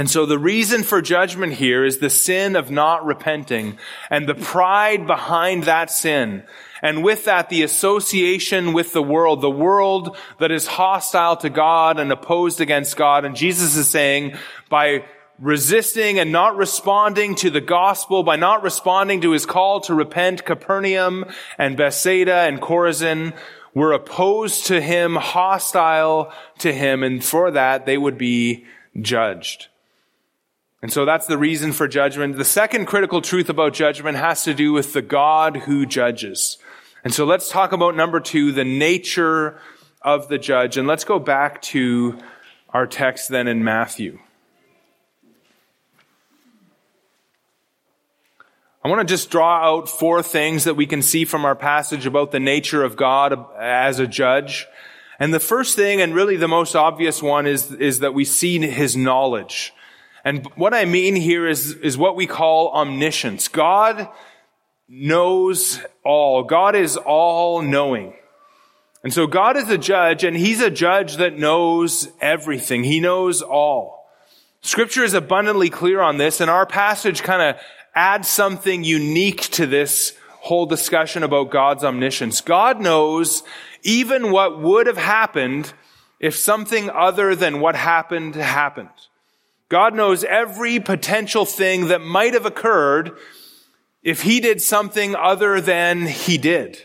[0.00, 3.76] And so the reason for judgment here is the sin of not repenting
[4.08, 6.44] and the pride behind that sin.
[6.80, 12.00] And with that, the association with the world, the world that is hostile to God
[12.00, 13.26] and opposed against God.
[13.26, 14.38] And Jesus is saying,
[14.70, 15.04] by
[15.38, 20.46] resisting and not responding to the gospel, by not responding to his call to repent,
[20.46, 21.26] Capernaum
[21.58, 23.36] and Bethsaida and Chorazin
[23.74, 28.64] were opposed to him, hostile to him, and for that they would be
[28.98, 29.66] judged.
[30.82, 32.36] And so that's the reason for judgment.
[32.36, 36.56] The second critical truth about judgment has to do with the God who judges.
[37.04, 39.58] And so let's talk about number two, the nature
[40.02, 40.76] of the judge.
[40.76, 42.18] And let's go back to
[42.70, 44.18] our text then in Matthew.
[48.82, 52.06] I want to just draw out four things that we can see from our passage
[52.06, 54.66] about the nature of God as a judge.
[55.18, 58.58] And the first thing, and really the most obvious one, is, is that we see
[58.58, 59.74] his knowledge.
[60.24, 63.48] And what I mean here is, is what we call omniscience.
[63.48, 64.08] God
[64.88, 66.42] knows all.
[66.42, 68.14] God is all knowing.
[69.02, 72.84] And so God is a judge and he's a judge that knows everything.
[72.84, 74.10] He knows all.
[74.62, 77.62] Scripture is abundantly clear on this and our passage kind of
[77.94, 82.40] adds something unique to this whole discussion about God's omniscience.
[82.40, 83.42] God knows
[83.82, 85.72] even what would have happened
[86.18, 88.88] if something other than what happened happened.
[89.70, 93.12] God knows every potential thing that might have occurred
[94.02, 96.82] if he did something other than he did.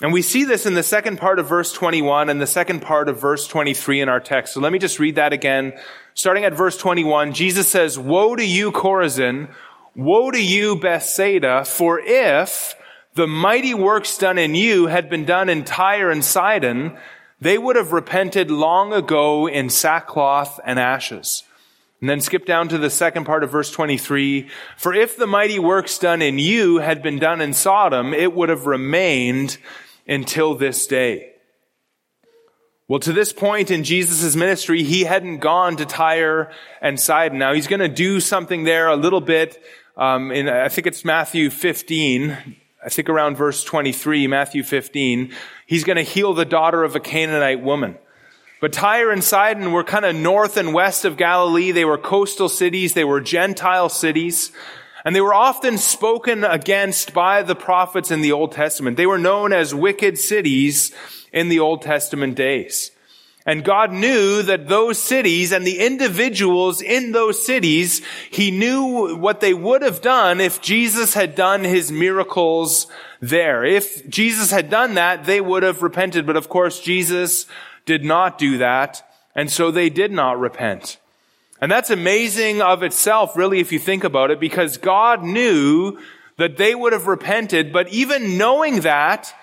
[0.00, 3.10] And we see this in the second part of verse 21 and the second part
[3.10, 4.54] of verse 23 in our text.
[4.54, 5.74] So let me just read that again.
[6.14, 9.52] Starting at verse 21, Jesus says, Woe to you, Chorazin!
[9.94, 11.66] Woe to you, Bethsaida!
[11.66, 12.76] For if
[13.12, 16.96] the mighty works done in you had been done in Tyre and Sidon,
[17.38, 21.42] they would have repented long ago in sackcloth and ashes.
[22.00, 24.48] And then skip down to the second part of verse 23.
[24.76, 28.48] For if the mighty works done in you had been done in Sodom, it would
[28.48, 29.58] have remained
[30.08, 31.32] until this day.
[32.88, 37.38] Well, to this point in Jesus' ministry, he hadn't gone to Tyre and Sidon.
[37.38, 39.62] Now he's going to do something there a little bit.
[39.96, 42.56] Um, in I think it's Matthew 15.
[42.84, 45.32] I think around verse 23, Matthew 15.
[45.66, 47.96] He's going to heal the daughter of a Canaanite woman.
[48.60, 51.72] But Tyre and Sidon were kind of north and west of Galilee.
[51.72, 52.92] They were coastal cities.
[52.92, 54.52] They were Gentile cities.
[55.04, 58.98] And they were often spoken against by the prophets in the Old Testament.
[58.98, 60.92] They were known as wicked cities
[61.32, 62.90] in the Old Testament days.
[63.46, 69.40] And God knew that those cities and the individuals in those cities, He knew what
[69.40, 72.86] they would have done if Jesus had done His miracles
[73.20, 73.64] there.
[73.64, 76.26] If Jesus had done that, they would have repented.
[76.26, 77.46] But of course, Jesus
[77.86, 79.06] did not do that.
[79.34, 80.98] And so they did not repent.
[81.60, 85.98] And that's amazing of itself, really, if you think about it, because God knew
[86.38, 89.34] that they would have repented, but even knowing that,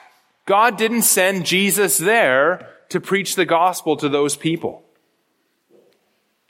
[0.45, 4.83] God didn't send Jesus there to preach the gospel to those people.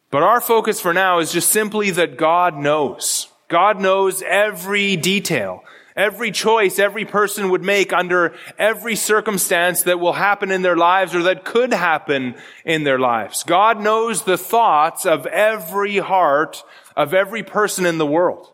[0.09, 3.27] But our focus for now is just simply that God knows.
[3.49, 5.63] God knows every detail.
[5.97, 11.15] Every choice every person would make under every circumstance that will happen in their lives
[11.15, 13.41] or that could happen in their lives.
[13.41, 16.63] God knows the thoughts of every heart
[16.95, 18.53] of every person in the world.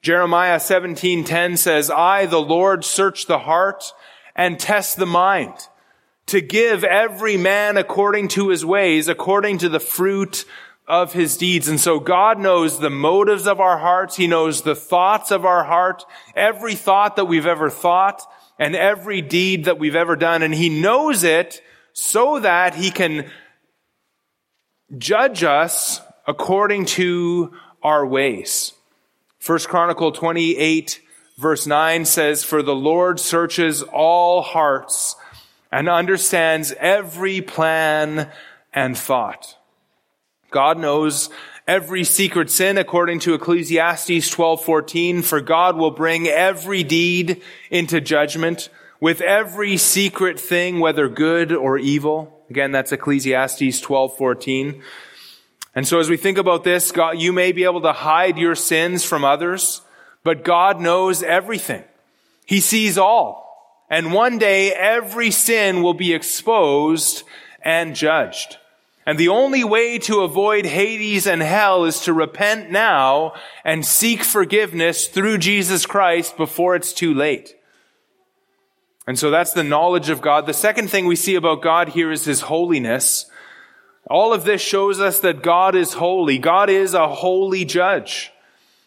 [0.00, 3.92] Jeremiah 17:10 says, "I the Lord search the heart
[4.34, 5.68] and test the mind
[6.26, 10.44] to give every man according to his ways, according to the fruit
[10.88, 11.68] of his deeds.
[11.68, 14.16] And so God knows the motives of our hearts.
[14.16, 18.22] He knows the thoughts of our heart, every thought that we've ever thought
[18.58, 20.42] and every deed that we've ever done.
[20.42, 21.60] And he knows it
[21.92, 23.28] so that he can
[24.96, 28.72] judge us according to our ways.
[29.38, 31.00] First Chronicle 28
[31.38, 35.16] verse 9 says, For the Lord searches all hearts
[35.70, 38.30] and understands every plan
[38.72, 39.56] and thought.
[40.56, 41.28] God knows
[41.68, 48.70] every secret sin according to Ecclesiastes 12:14 for God will bring every deed into judgment
[48.98, 52.42] with every secret thing whether good or evil.
[52.48, 54.80] Again, that's Ecclesiastes 12:14.
[55.74, 58.54] And so as we think about this, God, you may be able to hide your
[58.54, 59.82] sins from others,
[60.24, 61.84] but God knows everything.
[62.46, 63.84] He sees all.
[63.90, 67.24] And one day every sin will be exposed
[67.60, 68.56] and judged.
[69.06, 73.34] And the only way to avoid Hades and hell is to repent now
[73.64, 77.54] and seek forgiveness through Jesus Christ before it's too late.
[79.06, 80.46] And so that's the knowledge of God.
[80.46, 83.30] The second thing we see about God here is His holiness.
[84.10, 86.38] All of this shows us that God is holy.
[86.38, 88.32] God is a holy judge.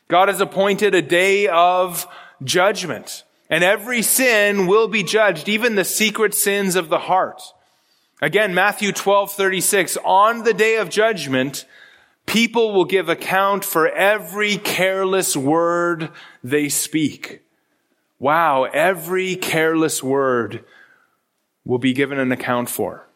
[0.09, 2.05] God has appointed a day of
[2.43, 3.23] judgment.
[3.49, 7.41] And every sin will be judged, even the secret sins of the heart.
[8.21, 11.65] Again, Matthew 12, 36, on the day of judgment,
[12.25, 16.11] people will give account for every careless word
[16.43, 17.41] they speak.
[18.19, 20.65] Wow, every careless word
[21.63, 23.07] will be given an account for.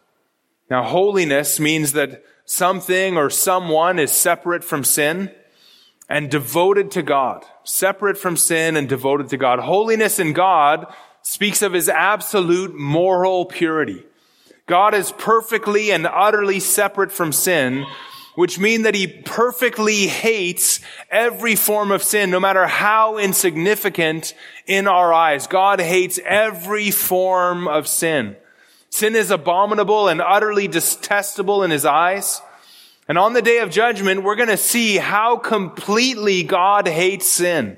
[0.69, 5.31] Now, holiness means that something or someone is separate from sin
[6.07, 7.43] and devoted to God.
[7.65, 9.59] Separate from sin and devoted to God.
[9.59, 10.85] Holiness in God
[11.21, 14.05] speaks of his absolute moral purity.
[14.65, 17.85] God is perfectly and utterly separate from sin,
[18.35, 20.79] which means that he perfectly hates
[21.11, 24.33] every form of sin, no matter how insignificant
[24.65, 25.47] in our eyes.
[25.47, 28.37] God hates every form of sin.
[28.89, 32.41] Sin is abominable and utterly detestable in his eyes.
[33.07, 37.77] And on the day of judgment, we're going to see how completely God hates sin.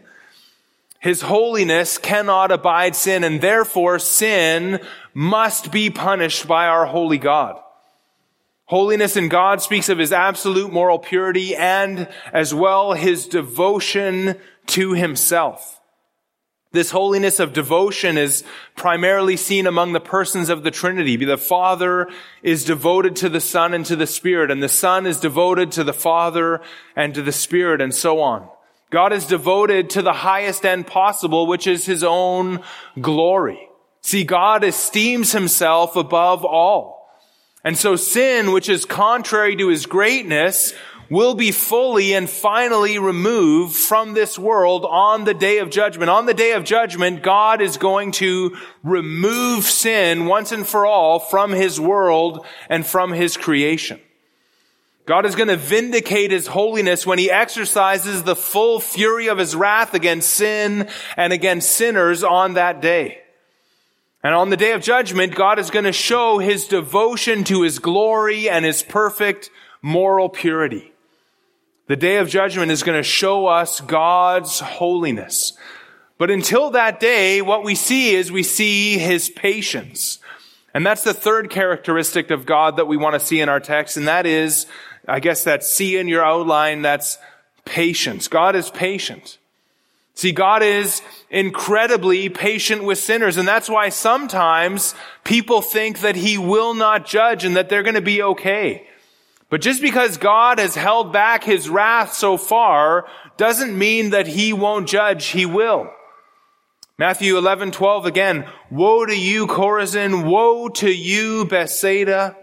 [0.99, 4.79] His holiness cannot abide sin, and therefore sin
[5.15, 7.59] must be punished by our holy God.
[8.65, 14.35] Holiness in God speaks of his absolute moral purity and as well his devotion
[14.67, 15.79] to himself.
[16.71, 18.43] This holiness of devotion is
[18.75, 21.15] primarily seen among the persons of the Trinity.
[21.15, 22.09] The Father
[22.43, 25.85] is devoted to the Son and to the Spirit, and the Son is devoted to
[25.85, 26.59] the Father
[26.93, 28.49] and to the Spirit, and so on.
[28.89, 32.61] God is devoted to the highest end possible, which is his own
[32.99, 33.69] glory.
[34.05, 37.09] See, God esteems himself above all.
[37.63, 40.75] And so sin, which is contrary to his greatness,
[41.09, 46.11] will be fully and finally removed from this world on the day of judgment.
[46.11, 51.17] On the day of judgment, God is going to remove sin once and for all
[51.17, 53.99] from his world and from his creation.
[55.07, 59.55] God is going to vindicate his holiness when he exercises the full fury of his
[59.55, 63.23] wrath against sin and against sinners on that day.
[64.25, 67.77] And on the day of judgment, God is going to show his devotion to his
[67.77, 69.51] glory and his perfect
[69.83, 70.91] moral purity.
[71.85, 75.53] The day of judgment is going to show us God's holiness.
[76.17, 80.17] But until that day, what we see is we see his patience.
[80.73, 83.95] And that's the third characteristic of God that we want to see in our text.
[83.95, 84.65] And that is,
[85.07, 87.19] I guess that's see in your outline, that's
[87.63, 88.27] patience.
[88.27, 89.37] God is patient.
[90.15, 91.03] See, God is
[91.35, 93.35] incredibly patient with sinners.
[93.35, 97.95] And that's why sometimes people think that he will not judge and that they're going
[97.95, 98.87] to be okay.
[99.49, 103.05] But just because God has held back his wrath so far
[103.35, 105.27] doesn't mean that he won't judge.
[105.27, 105.91] He will.
[106.97, 108.47] Matthew 11, 12 again.
[108.71, 110.23] Woe to you, Chorazin.
[110.25, 112.37] Woe to you, Bethsaida.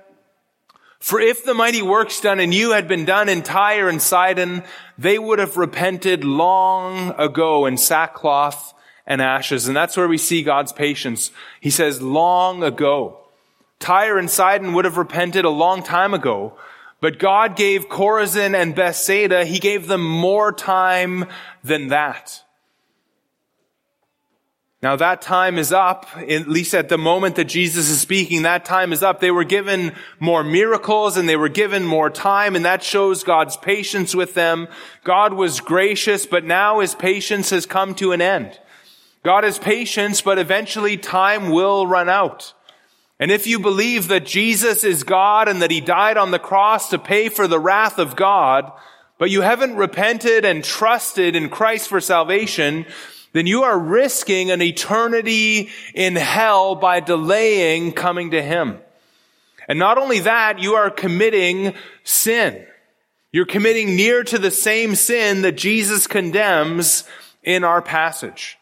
[1.01, 4.62] For if the mighty works done in you had been done in Tyre and Sidon,
[4.99, 8.74] they would have repented long ago in sackcloth
[9.07, 9.66] and ashes.
[9.68, 11.30] And that's where we see God's patience.
[11.61, 13.18] He says long ago.
[13.78, 16.57] Tyre and Sidon would have repented a long time ago.
[17.00, 21.26] But God gave Chorazin and Bethsaida, He gave them more time
[21.64, 22.42] than that.
[24.82, 28.64] Now that time is up, at least at the moment that Jesus is speaking, that
[28.64, 29.20] time is up.
[29.20, 33.57] They were given more miracles and they were given more time and that shows God's
[33.57, 34.66] patience with them.
[35.05, 38.59] God was gracious, but now his patience has come to an end.
[39.24, 42.54] God is patience, but eventually time will run out.
[43.20, 46.90] And if you believe that Jesus is God and that he died on the cross
[46.90, 48.72] to pay for the wrath of God,
[49.18, 52.84] but you haven't repented and trusted in Christ for salvation,
[53.32, 58.78] then you are risking an eternity in hell by delaying coming to him.
[59.68, 62.66] And not only that, you are committing sin.
[63.30, 67.04] You're committing near to the same sin that Jesus condemns
[67.44, 68.58] in our passage.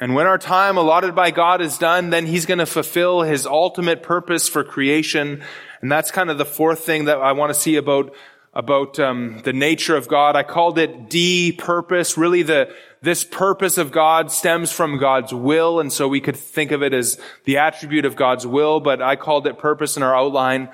[0.00, 3.46] And when our time allotted by God is done, then He's going to fulfill His
[3.46, 5.42] ultimate purpose for creation.
[5.80, 8.14] And that's kind of the fourth thing that I want to see about
[8.54, 10.34] about um, the nature of God.
[10.34, 12.16] I called it D purpose.
[12.16, 16.72] Really, the this purpose of God stems from God's will, and so we could think
[16.72, 18.80] of it as the attribute of God's will.
[18.80, 20.70] But I called it purpose in our outline.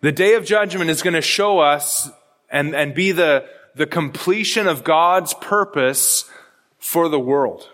[0.00, 2.10] The day of judgment is going to show us
[2.50, 6.30] and and be the the completion of God's purpose
[6.78, 7.68] for the world.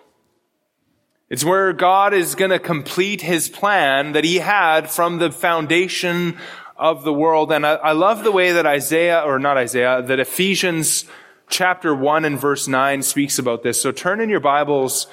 [1.30, 6.36] It's where God is going to complete his plan that he had from the foundation
[6.76, 7.52] of the world.
[7.52, 11.04] And I, I, love the way that Isaiah, or not Isaiah, that Ephesians
[11.48, 13.80] chapter 1 and verse 9 speaks about this.
[13.80, 15.06] So turn in your Bibles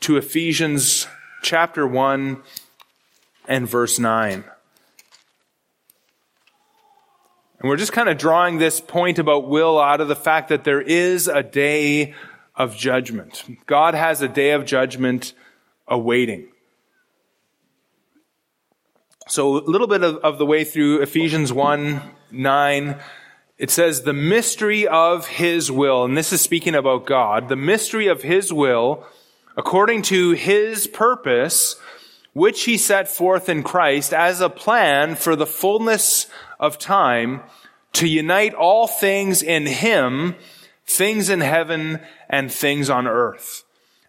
[0.00, 1.06] to Ephesians
[1.42, 2.42] chapter 1
[3.48, 4.44] and verse 9.
[7.60, 10.64] And we're just kind of drawing this point about will out of the fact that
[10.64, 12.14] there is a day
[12.54, 13.44] of judgment.
[13.64, 15.32] God has a day of judgment
[15.88, 16.48] awaiting.
[19.28, 23.00] So a little bit of, of the way through Ephesians 1, 9,
[23.58, 28.08] it says the mystery of his will, and this is speaking about God, the mystery
[28.08, 29.06] of his will,
[29.56, 31.76] according to his purpose,
[32.32, 36.26] which he set forth in Christ as a plan for the fullness
[36.58, 37.42] of time
[37.92, 40.34] to unite all things in him,
[40.86, 43.61] things in heaven and things on earth.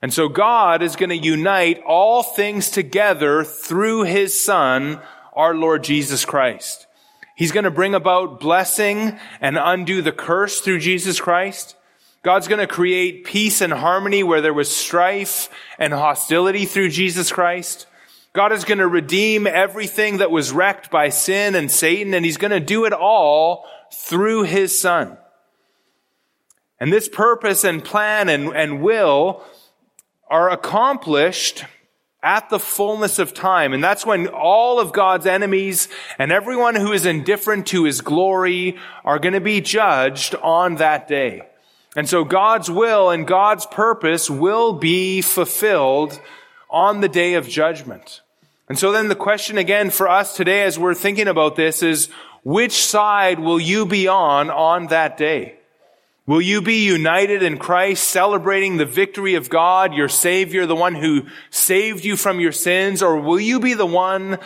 [0.04, 5.00] And so God is going to unite all things together through his son,
[5.32, 6.88] our Lord Jesus Christ.
[7.38, 11.78] He's going to bring about blessing and undo the curse through Jesus Christ.
[12.22, 15.48] God's going to create peace and harmony where there was strife
[15.80, 17.88] and hostility through Jesus Christ.
[18.34, 22.36] God is going to redeem everything that was wrecked by sin and Satan, and he's
[22.36, 25.18] going to do it all through his son.
[26.78, 29.46] And this purpose and plan and, and will
[30.34, 31.64] are accomplished
[32.24, 33.72] at the fullness of time.
[33.72, 38.78] And that's when all of God's enemies and everyone who is indifferent to his glory
[39.06, 41.44] are going to be judged on that day.
[41.96, 46.20] And so God's will and God's purpose will be fulfilled
[46.68, 48.22] on the day of judgment.
[48.68, 52.10] And so then the question again for us today as we're thinking about this is,
[52.44, 55.60] which side will you be on on that day?
[56.26, 60.96] Will you be united in Christ, celebrating the victory of God, your Savior, the one
[60.96, 63.04] who saved you from your sins?
[63.04, 64.40] Or will you be the one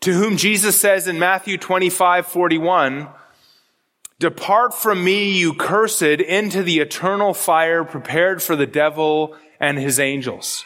[0.00, 3.08] to whom Jesus says in Matthew 25, 41,
[4.18, 10.00] Depart from me, you cursed, into the eternal fire prepared for the devil and his
[10.00, 10.64] angels.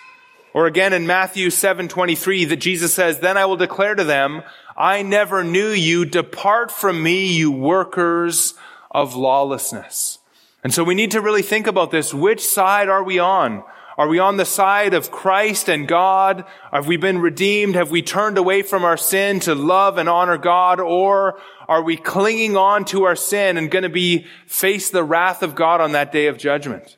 [0.54, 4.42] Or again in Matthew 7:23 that Jesus says, "Then I will declare to them,
[4.76, 6.04] I never knew you.
[6.04, 8.54] Depart from me, you workers
[8.90, 10.19] of lawlessness."
[10.62, 12.12] And so we need to really think about this.
[12.12, 13.64] Which side are we on?
[13.96, 16.44] Are we on the side of Christ and God?
[16.72, 17.74] Have we been redeemed?
[17.74, 20.80] Have we turned away from our sin to love and honor God?
[20.80, 21.38] Or
[21.68, 25.54] are we clinging on to our sin and going to be face the wrath of
[25.54, 26.96] God on that day of judgment?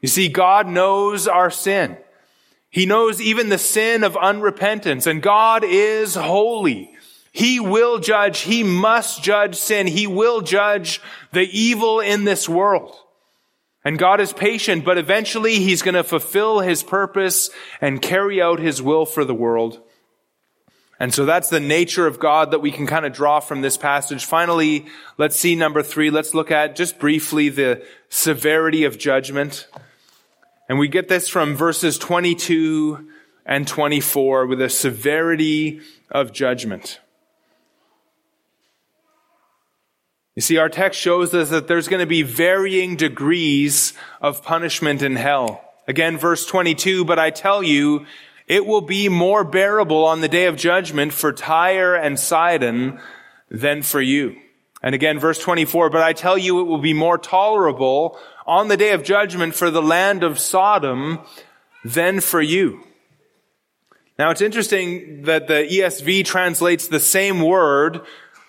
[0.00, 1.96] You see, God knows our sin.
[2.70, 6.92] He knows even the sin of unrepentance and God is holy.
[7.32, 8.40] He will judge.
[8.40, 9.86] He must judge sin.
[9.86, 11.00] He will judge
[11.32, 12.94] the evil in this world.
[13.84, 18.60] And God is patient, but eventually he's going to fulfill his purpose and carry out
[18.60, 19.80] his will for the world.
[21.00, 23.76] And so that's the nature of God that we can kind of draw from this
[23.76, 24.24] passage.
[24.24, 24.86] Finally,
[25.18, 26.10] let's see number three.
[26.10, 29.66] Let's look at just briefly the severity of judgment.
[30.68, 33.08] And we get this from verses 22
[33.44, 37.00] and 24 with the severity of judgment.
[40.34, 45.02] You see, our text shows us that there's going to be varying degrees of punishment
[45.02, 45.62] in hell.
[45.86, 48.06] Again, verse 22, but I tell you,
[48.46, 52.98] it will be more bearable on the day of judgment for Tyre and Sidon
[53.50, 54.36] than for you.
[54.82, 58.76] And again, verse 24, but I tell you, it will be more tolerable on the
[58.76, 61.20] day of judgment for the land of Sodom
[61.84, 62.82] than for you.
[64.18, 68.00] Now it's interesting that the ESV translates the same word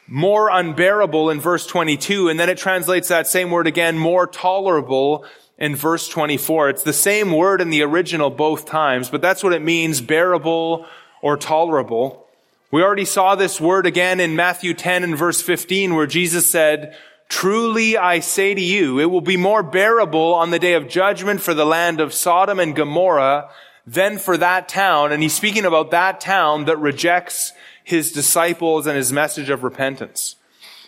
[0.07, 5.25] more unbearable in verse 22, and then it translates that same word again, more tolerable
[5.57, 6.69] in verse 24.
[6.69, 10.85] It's the same word in the original both times, but that's what it means, bearable
[11.21, 12.27] or tolerable.
[12.71, 16.97] We already saw this word again in Matthew 10 and verse 15 where Jesus said,
[17.29, 21.41] Truly I say to you, it will be more bearable on the day of judgment
[21.41, 23.49] for the land of Sodom and Gomorrah
[23.85, 25.11] than for that town.
[25.11, 30.35] And he's speaking about that town that rejects his disciples and his message of repentance.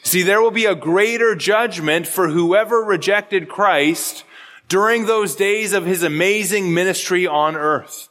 [0.04, 4.24] See, there will be a greater judgment for whoever rejected Christ
[4.68, 8.10] during those days of his amazing ministry on earth.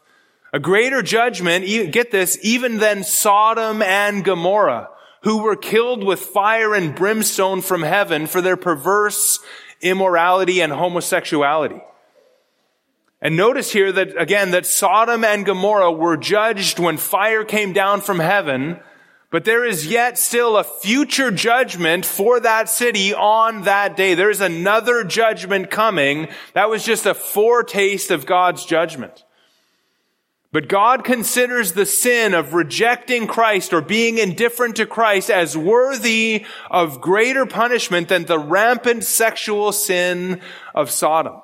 [0.53, 4.89] A greater judgment, get this, even than Sodom and Gomorrah,
[5.23, 9.41] who were killed with fire and brimstone from heaven for their perverse
[9.81, 11.81] immorality and homosexuality.
[13.25, 18.03] And notice here that, again, that Sodom and Gomorrah were judged when fire came down
[18.03, 18.79] from heaven,
[19.31, 24.13] but there is yet still a future judgment for that city on that day.
[24.13, 26.29] There is another judgment coming.
[26.53, 29.25] That was just a foretaste of God's judgment.
[30.53, 36.45] But God considers the sin of rejecting Christ or being indifferent to Christ as worthy
[36.71, 40.43] of greater punishment than the rampant sexual sin
[40.75, 41.41] of Sodom.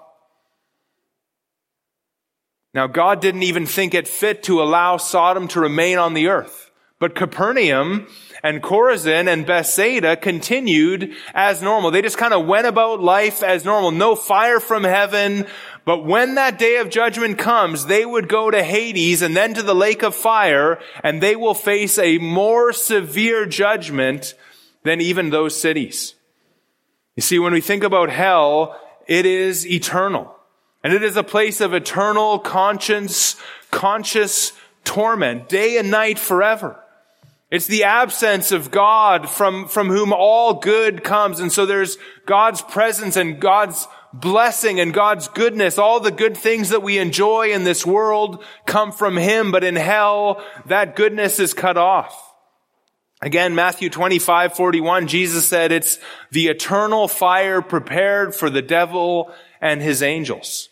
[2.73, 6.71] Now, God didn't even think it fit to allow Sodom to remain on the earth.
[7.01, 8.07] But Capernaum
[8.43, 11.91] and Chorazin and Bethsaida continued as normal.
[11.91, 13.91] They just kind of went about life as normal.
[13.91, 15.47] No fire from heaven.
[15.85, 19.63] But when that day of judgment comes, they would go to Hades and then to
[19.63, 24.35] the lake of fire, and they will face a more severe judgment
[24.85, 26.15] than even those cities.
[27.17, 30.37] You see, when we think about hell, it is eternal.
[30.83, 33.37] And it is a place of eternal conscience,
[33.71, 34.53] conscious
[34.85, 36.83] torment, day and night forever.
[37.51, 41.41] It's the absence of God from, from whom all good comes.
[41.41, 45.77] And so there's God's presence and God's blessing and God's goodness.
[45.77, 49.77] All the good things that we enjoy in this world come from Him, but in
[49.77, 52.31] hell, that goodness is cut off.
[53.23, 55.99] Again, Matthew 25, 41, Jesus said it's
[56.31, 60.70] the eternal fire prepared for the devil and his angels.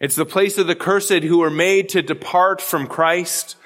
[0.00, 3.56] It's the place of the cursed who are made to depart from Christ.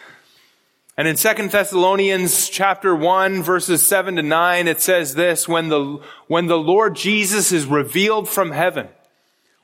[0.96, 6.00] And in 2 Thessalonians chapter 1 verses 7 to 9, it says this, when the,
[6.26, 8.88] when the Lord Jesus is revealed from heaven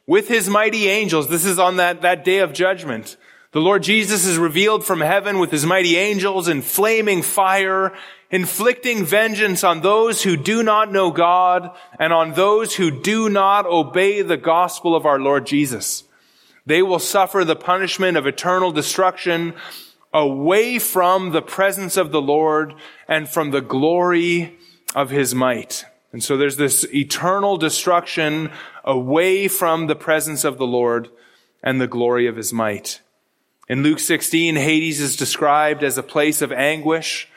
[0.07, 3.17] with his mighty angels, this is on that, that day of judgment.
[3.51, 7.93] The Lord Jesus is revealed from heaven with his mighty angels in flaming fire,
[8.31, 13.67] inflicting vengeance on those who do not know God and on those who do not
[13.67, 16.05] obey the gospel of our Lord Jesus.
[16.67, 19.55] They will suffer the punishment of eternal destruction
[20.13, 22.75] away from the presence of the Lord
[23.09, 24.59] and from the glory
[24.95, 25.85] of his might.
[26.13, 28.51] And so there's this eternal destruction
[28.85, 31.09] away from the presence of the Lord
[31.63, 33.01] and the glory of his might.
[33.69, 37.29] In Luke 16, Hades is described as a place of anguish,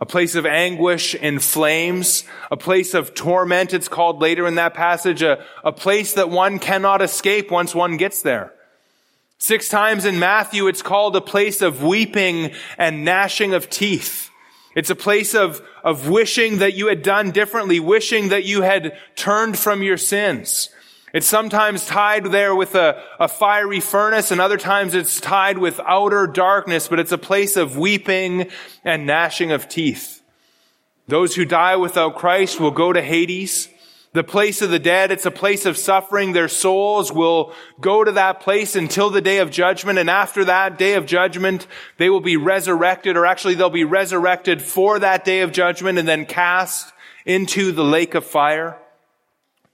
[0.00, 4.74] a place of anguish in flames, a place of torment, it's called later in that
[4.74, 8.52] passage, a, a place that one cannot escape once one gets there.
[9.38, 14.30] Six times in Matthew, it's called a place of weeping and gnashing of teeth.
[14.74, 18.98] It's a place of, of wishing that you had done differently, wishing that you had
[19.14, 20.70] turned from your sins.
[21.14, 25.80] It's sometimes tied there with a, a fiery furnace and other times it's tied with
[25.86, 28.50] outer darkness, but it's a place of weeping
[28.84, 30.20] and gnashing of teeth.
[31.06, 33.68] Those who die without Christ will go to Hades.
[34.14, 36.32] The place of the dead, it's a place of suffering.
[36.32, 39.98] Their souls will go to that place until the day of judgment.
[39.98, 41.66] And after that day of judgment,
[41.98, 46.08] they will be resurrected, or actually they'll be resurrected for that day of judgment and
[46.08, 46.92] then cast
[47.26, 48.78] into the lake of fire.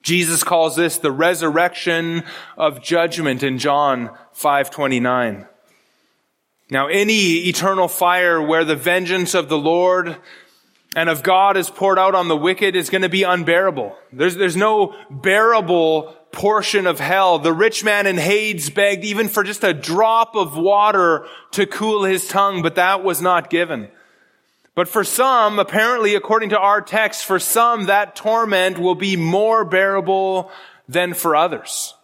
[0.03, 2.25] Jesus calls this the resurrection
[2.59, 5.47] of judgment in John 529.
[6.71, 10.17] Now, any eternal fire where the vengeance of the Lord
[10.97, 13.97] and of God is poured out on the wicked is going to be unbearable.
[14.13, 17.39] There's, there's no bearable portion of hell.
[17.39, 22.05] The rich man in Hades begged even for just a drop of water to cool
[22.05, 23.89] his tongue, but that was not given.
[24.75, 29.65] But for some, apparently according to our text, for some that torment will be more
[29.65, 30.51] bearable
[30.89, 31.95] than for others.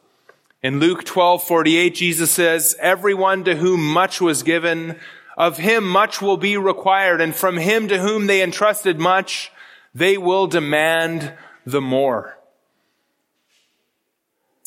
[0.63, 5.01] In Luke 12:48 Jesus says, "Everyone to whom much was given,
[5.41, 9.51] of him much will be required, and from him to whom they entrusted much,
[9.95, 11.33] they will demand
[11.65, 12.37] the more."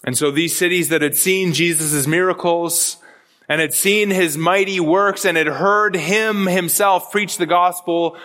[0.04, 2.98] And so these cities that had seen Jesus' miracles,
[3.48, 8.18] and had seen his mighty works and had heard him himself preach the gospel,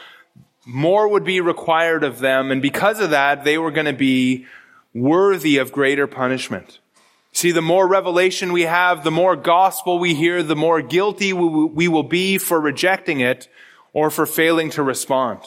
[0.65, 2.51] more would be required of them.
[2.51, 4.47] And because of that, they were going to be
[4.95, 6.79] worthy of greater punishment.
[7.39, 11.87] See, the more revelation we have, the more gospel we hear, the more guilty we
[11.87, 13.49] will be for rejecting it
[13.93, 15.39] or for failing to respond.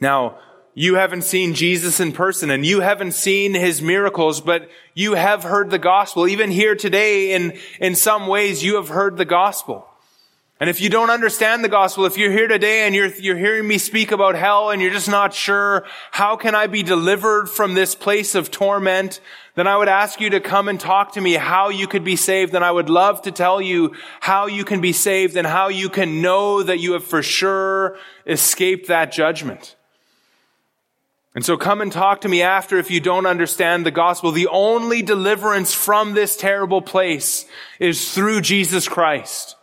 [0.00, 0.38] Now,
[0.72, 5.42] you haven't seen Jesus in person and you haven't seen his miracles, but you have
[5.42, 6.26] heard the gospel.
[6.26, 9.89] Even here today, in, in some ways, you have heard the gospel.
[10.60, 13.66] And if you don't understand the gospel, if you're here today and you're, you're hearing
[13.66, 17.72] me speak about hell and you're just not sure, how can I be delivered from
[17.72, 19.22] this place of torment?
[19.54, 22.14] Then I would ask you to come and talk to me how you could be
[22.14, 22.54] saved.
[22.54, 25.88] And I would love to tell you how you can be saved and how you
[25.88, 27.96] can know that you have for sure
[28.26, 29.76] escaped that judgment.
[31.34, 34.30] And so come and talk to me after if you don't understand the gospel.
[34.30, 37.46] The only deliverance from this terrible place
[37.78, 39.56] is through Jesus Christ,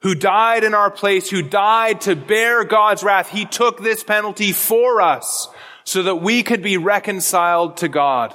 [0.00, 3.30] who died in our place, who died to bear God's wrath.
[3.30, 5.48] He took this penalty for us
[5.84, 8.34] so that we could be reconciled to God.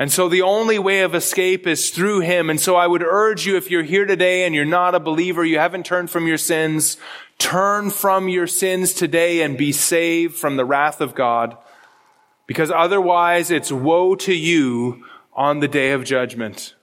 [0.00, 2.50] And so the only way of escape is through him.
[2.50, 5.44] And so I would urge you, if you're here today and you're not a believer,
[5.44, 6.96] you haven't turned from your sins,
[7.38, 11.56] turn from your sins today and be saved from the wrath of God.
[12.46, 16.74] Because otherwise it's woe to you on the day of judgment.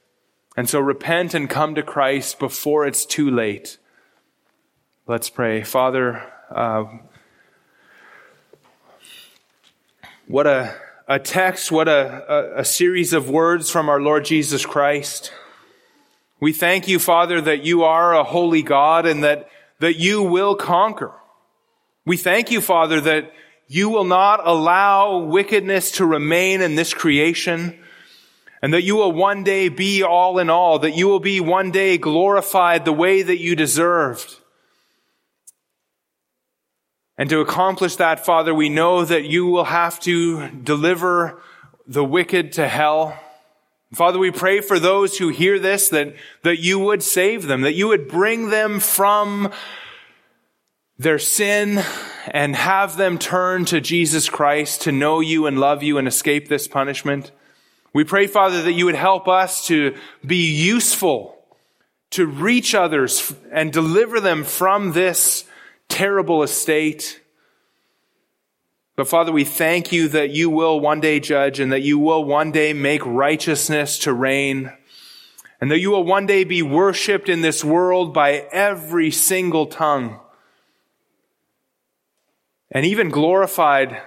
[0.58, 3.78] And so repent and come to Christ before it's too late.
[5.08, 5.62] Let's pray.
[5.62, 6.86] Father, uh,
[10.28, 10.76] what a,
[11.08, 15.32] a text, what a, a, a series of words from our Lord Jesus Christ.
[16.40, 19.48] We thank you, Father, that you are a holy God and that,
[19.78, 21.12] that you will conquer.
[22.04, 23.32] We thank you, Father, that
[23.68, 27.78] you will not allow wickedness to remain in this creation
[28.60, 31.70] and that you will one day be all in all, that you will be one
[31.70, 34.38] day glorified the way that you deserved.
[37.18, 41.42] And to accomplish that, Father, we know that you will have to deliver
[41.88, 43.18] the wicked to hell.
[43.94, 47.76] Father, we pray for those who hear this that, that you would save them, that
[47.76, 49.52] you would bring them from
[50.98, 51.84] their sin
[52.28, 56.48] and have them turn to Jesus Christ to know you and love you and escape
[56.48, 57.32] this punishment.
[57.94, 59.96] We pray, Father, that you would help us to
[60.26, 61.38] be useful,
[62.12, 65.46] to reach others and deliver them from this
[65.96, 67.22] terrible estate.
[68.98, 72.26] But Father, we thank you that you will one day judge and that you will
[72.26, 74.74] one day make righteousness to reign
[75.62, 80.20] and that you will one day be worshiped in this world by every single tongue
[82.70, 84.02] and even glorified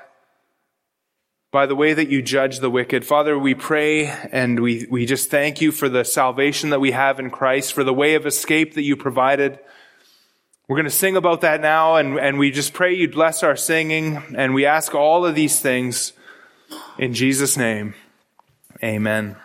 [1.51, 3.03] by the way that you judge the wicked.
[3.03, 7.19] Father, we pray and we, we just thank you for the salvation that we have
[7.19, 9.59] in Christ, for the way of escape that you provided.
[10.69, 13.57] We're going to sing about that now, and, and we just pray you'd bless our
[13.57, 16.13] singing, and we ask all of these things
[16.99, 17.95] In Jesus' name,
[18.85, 19.37] amen.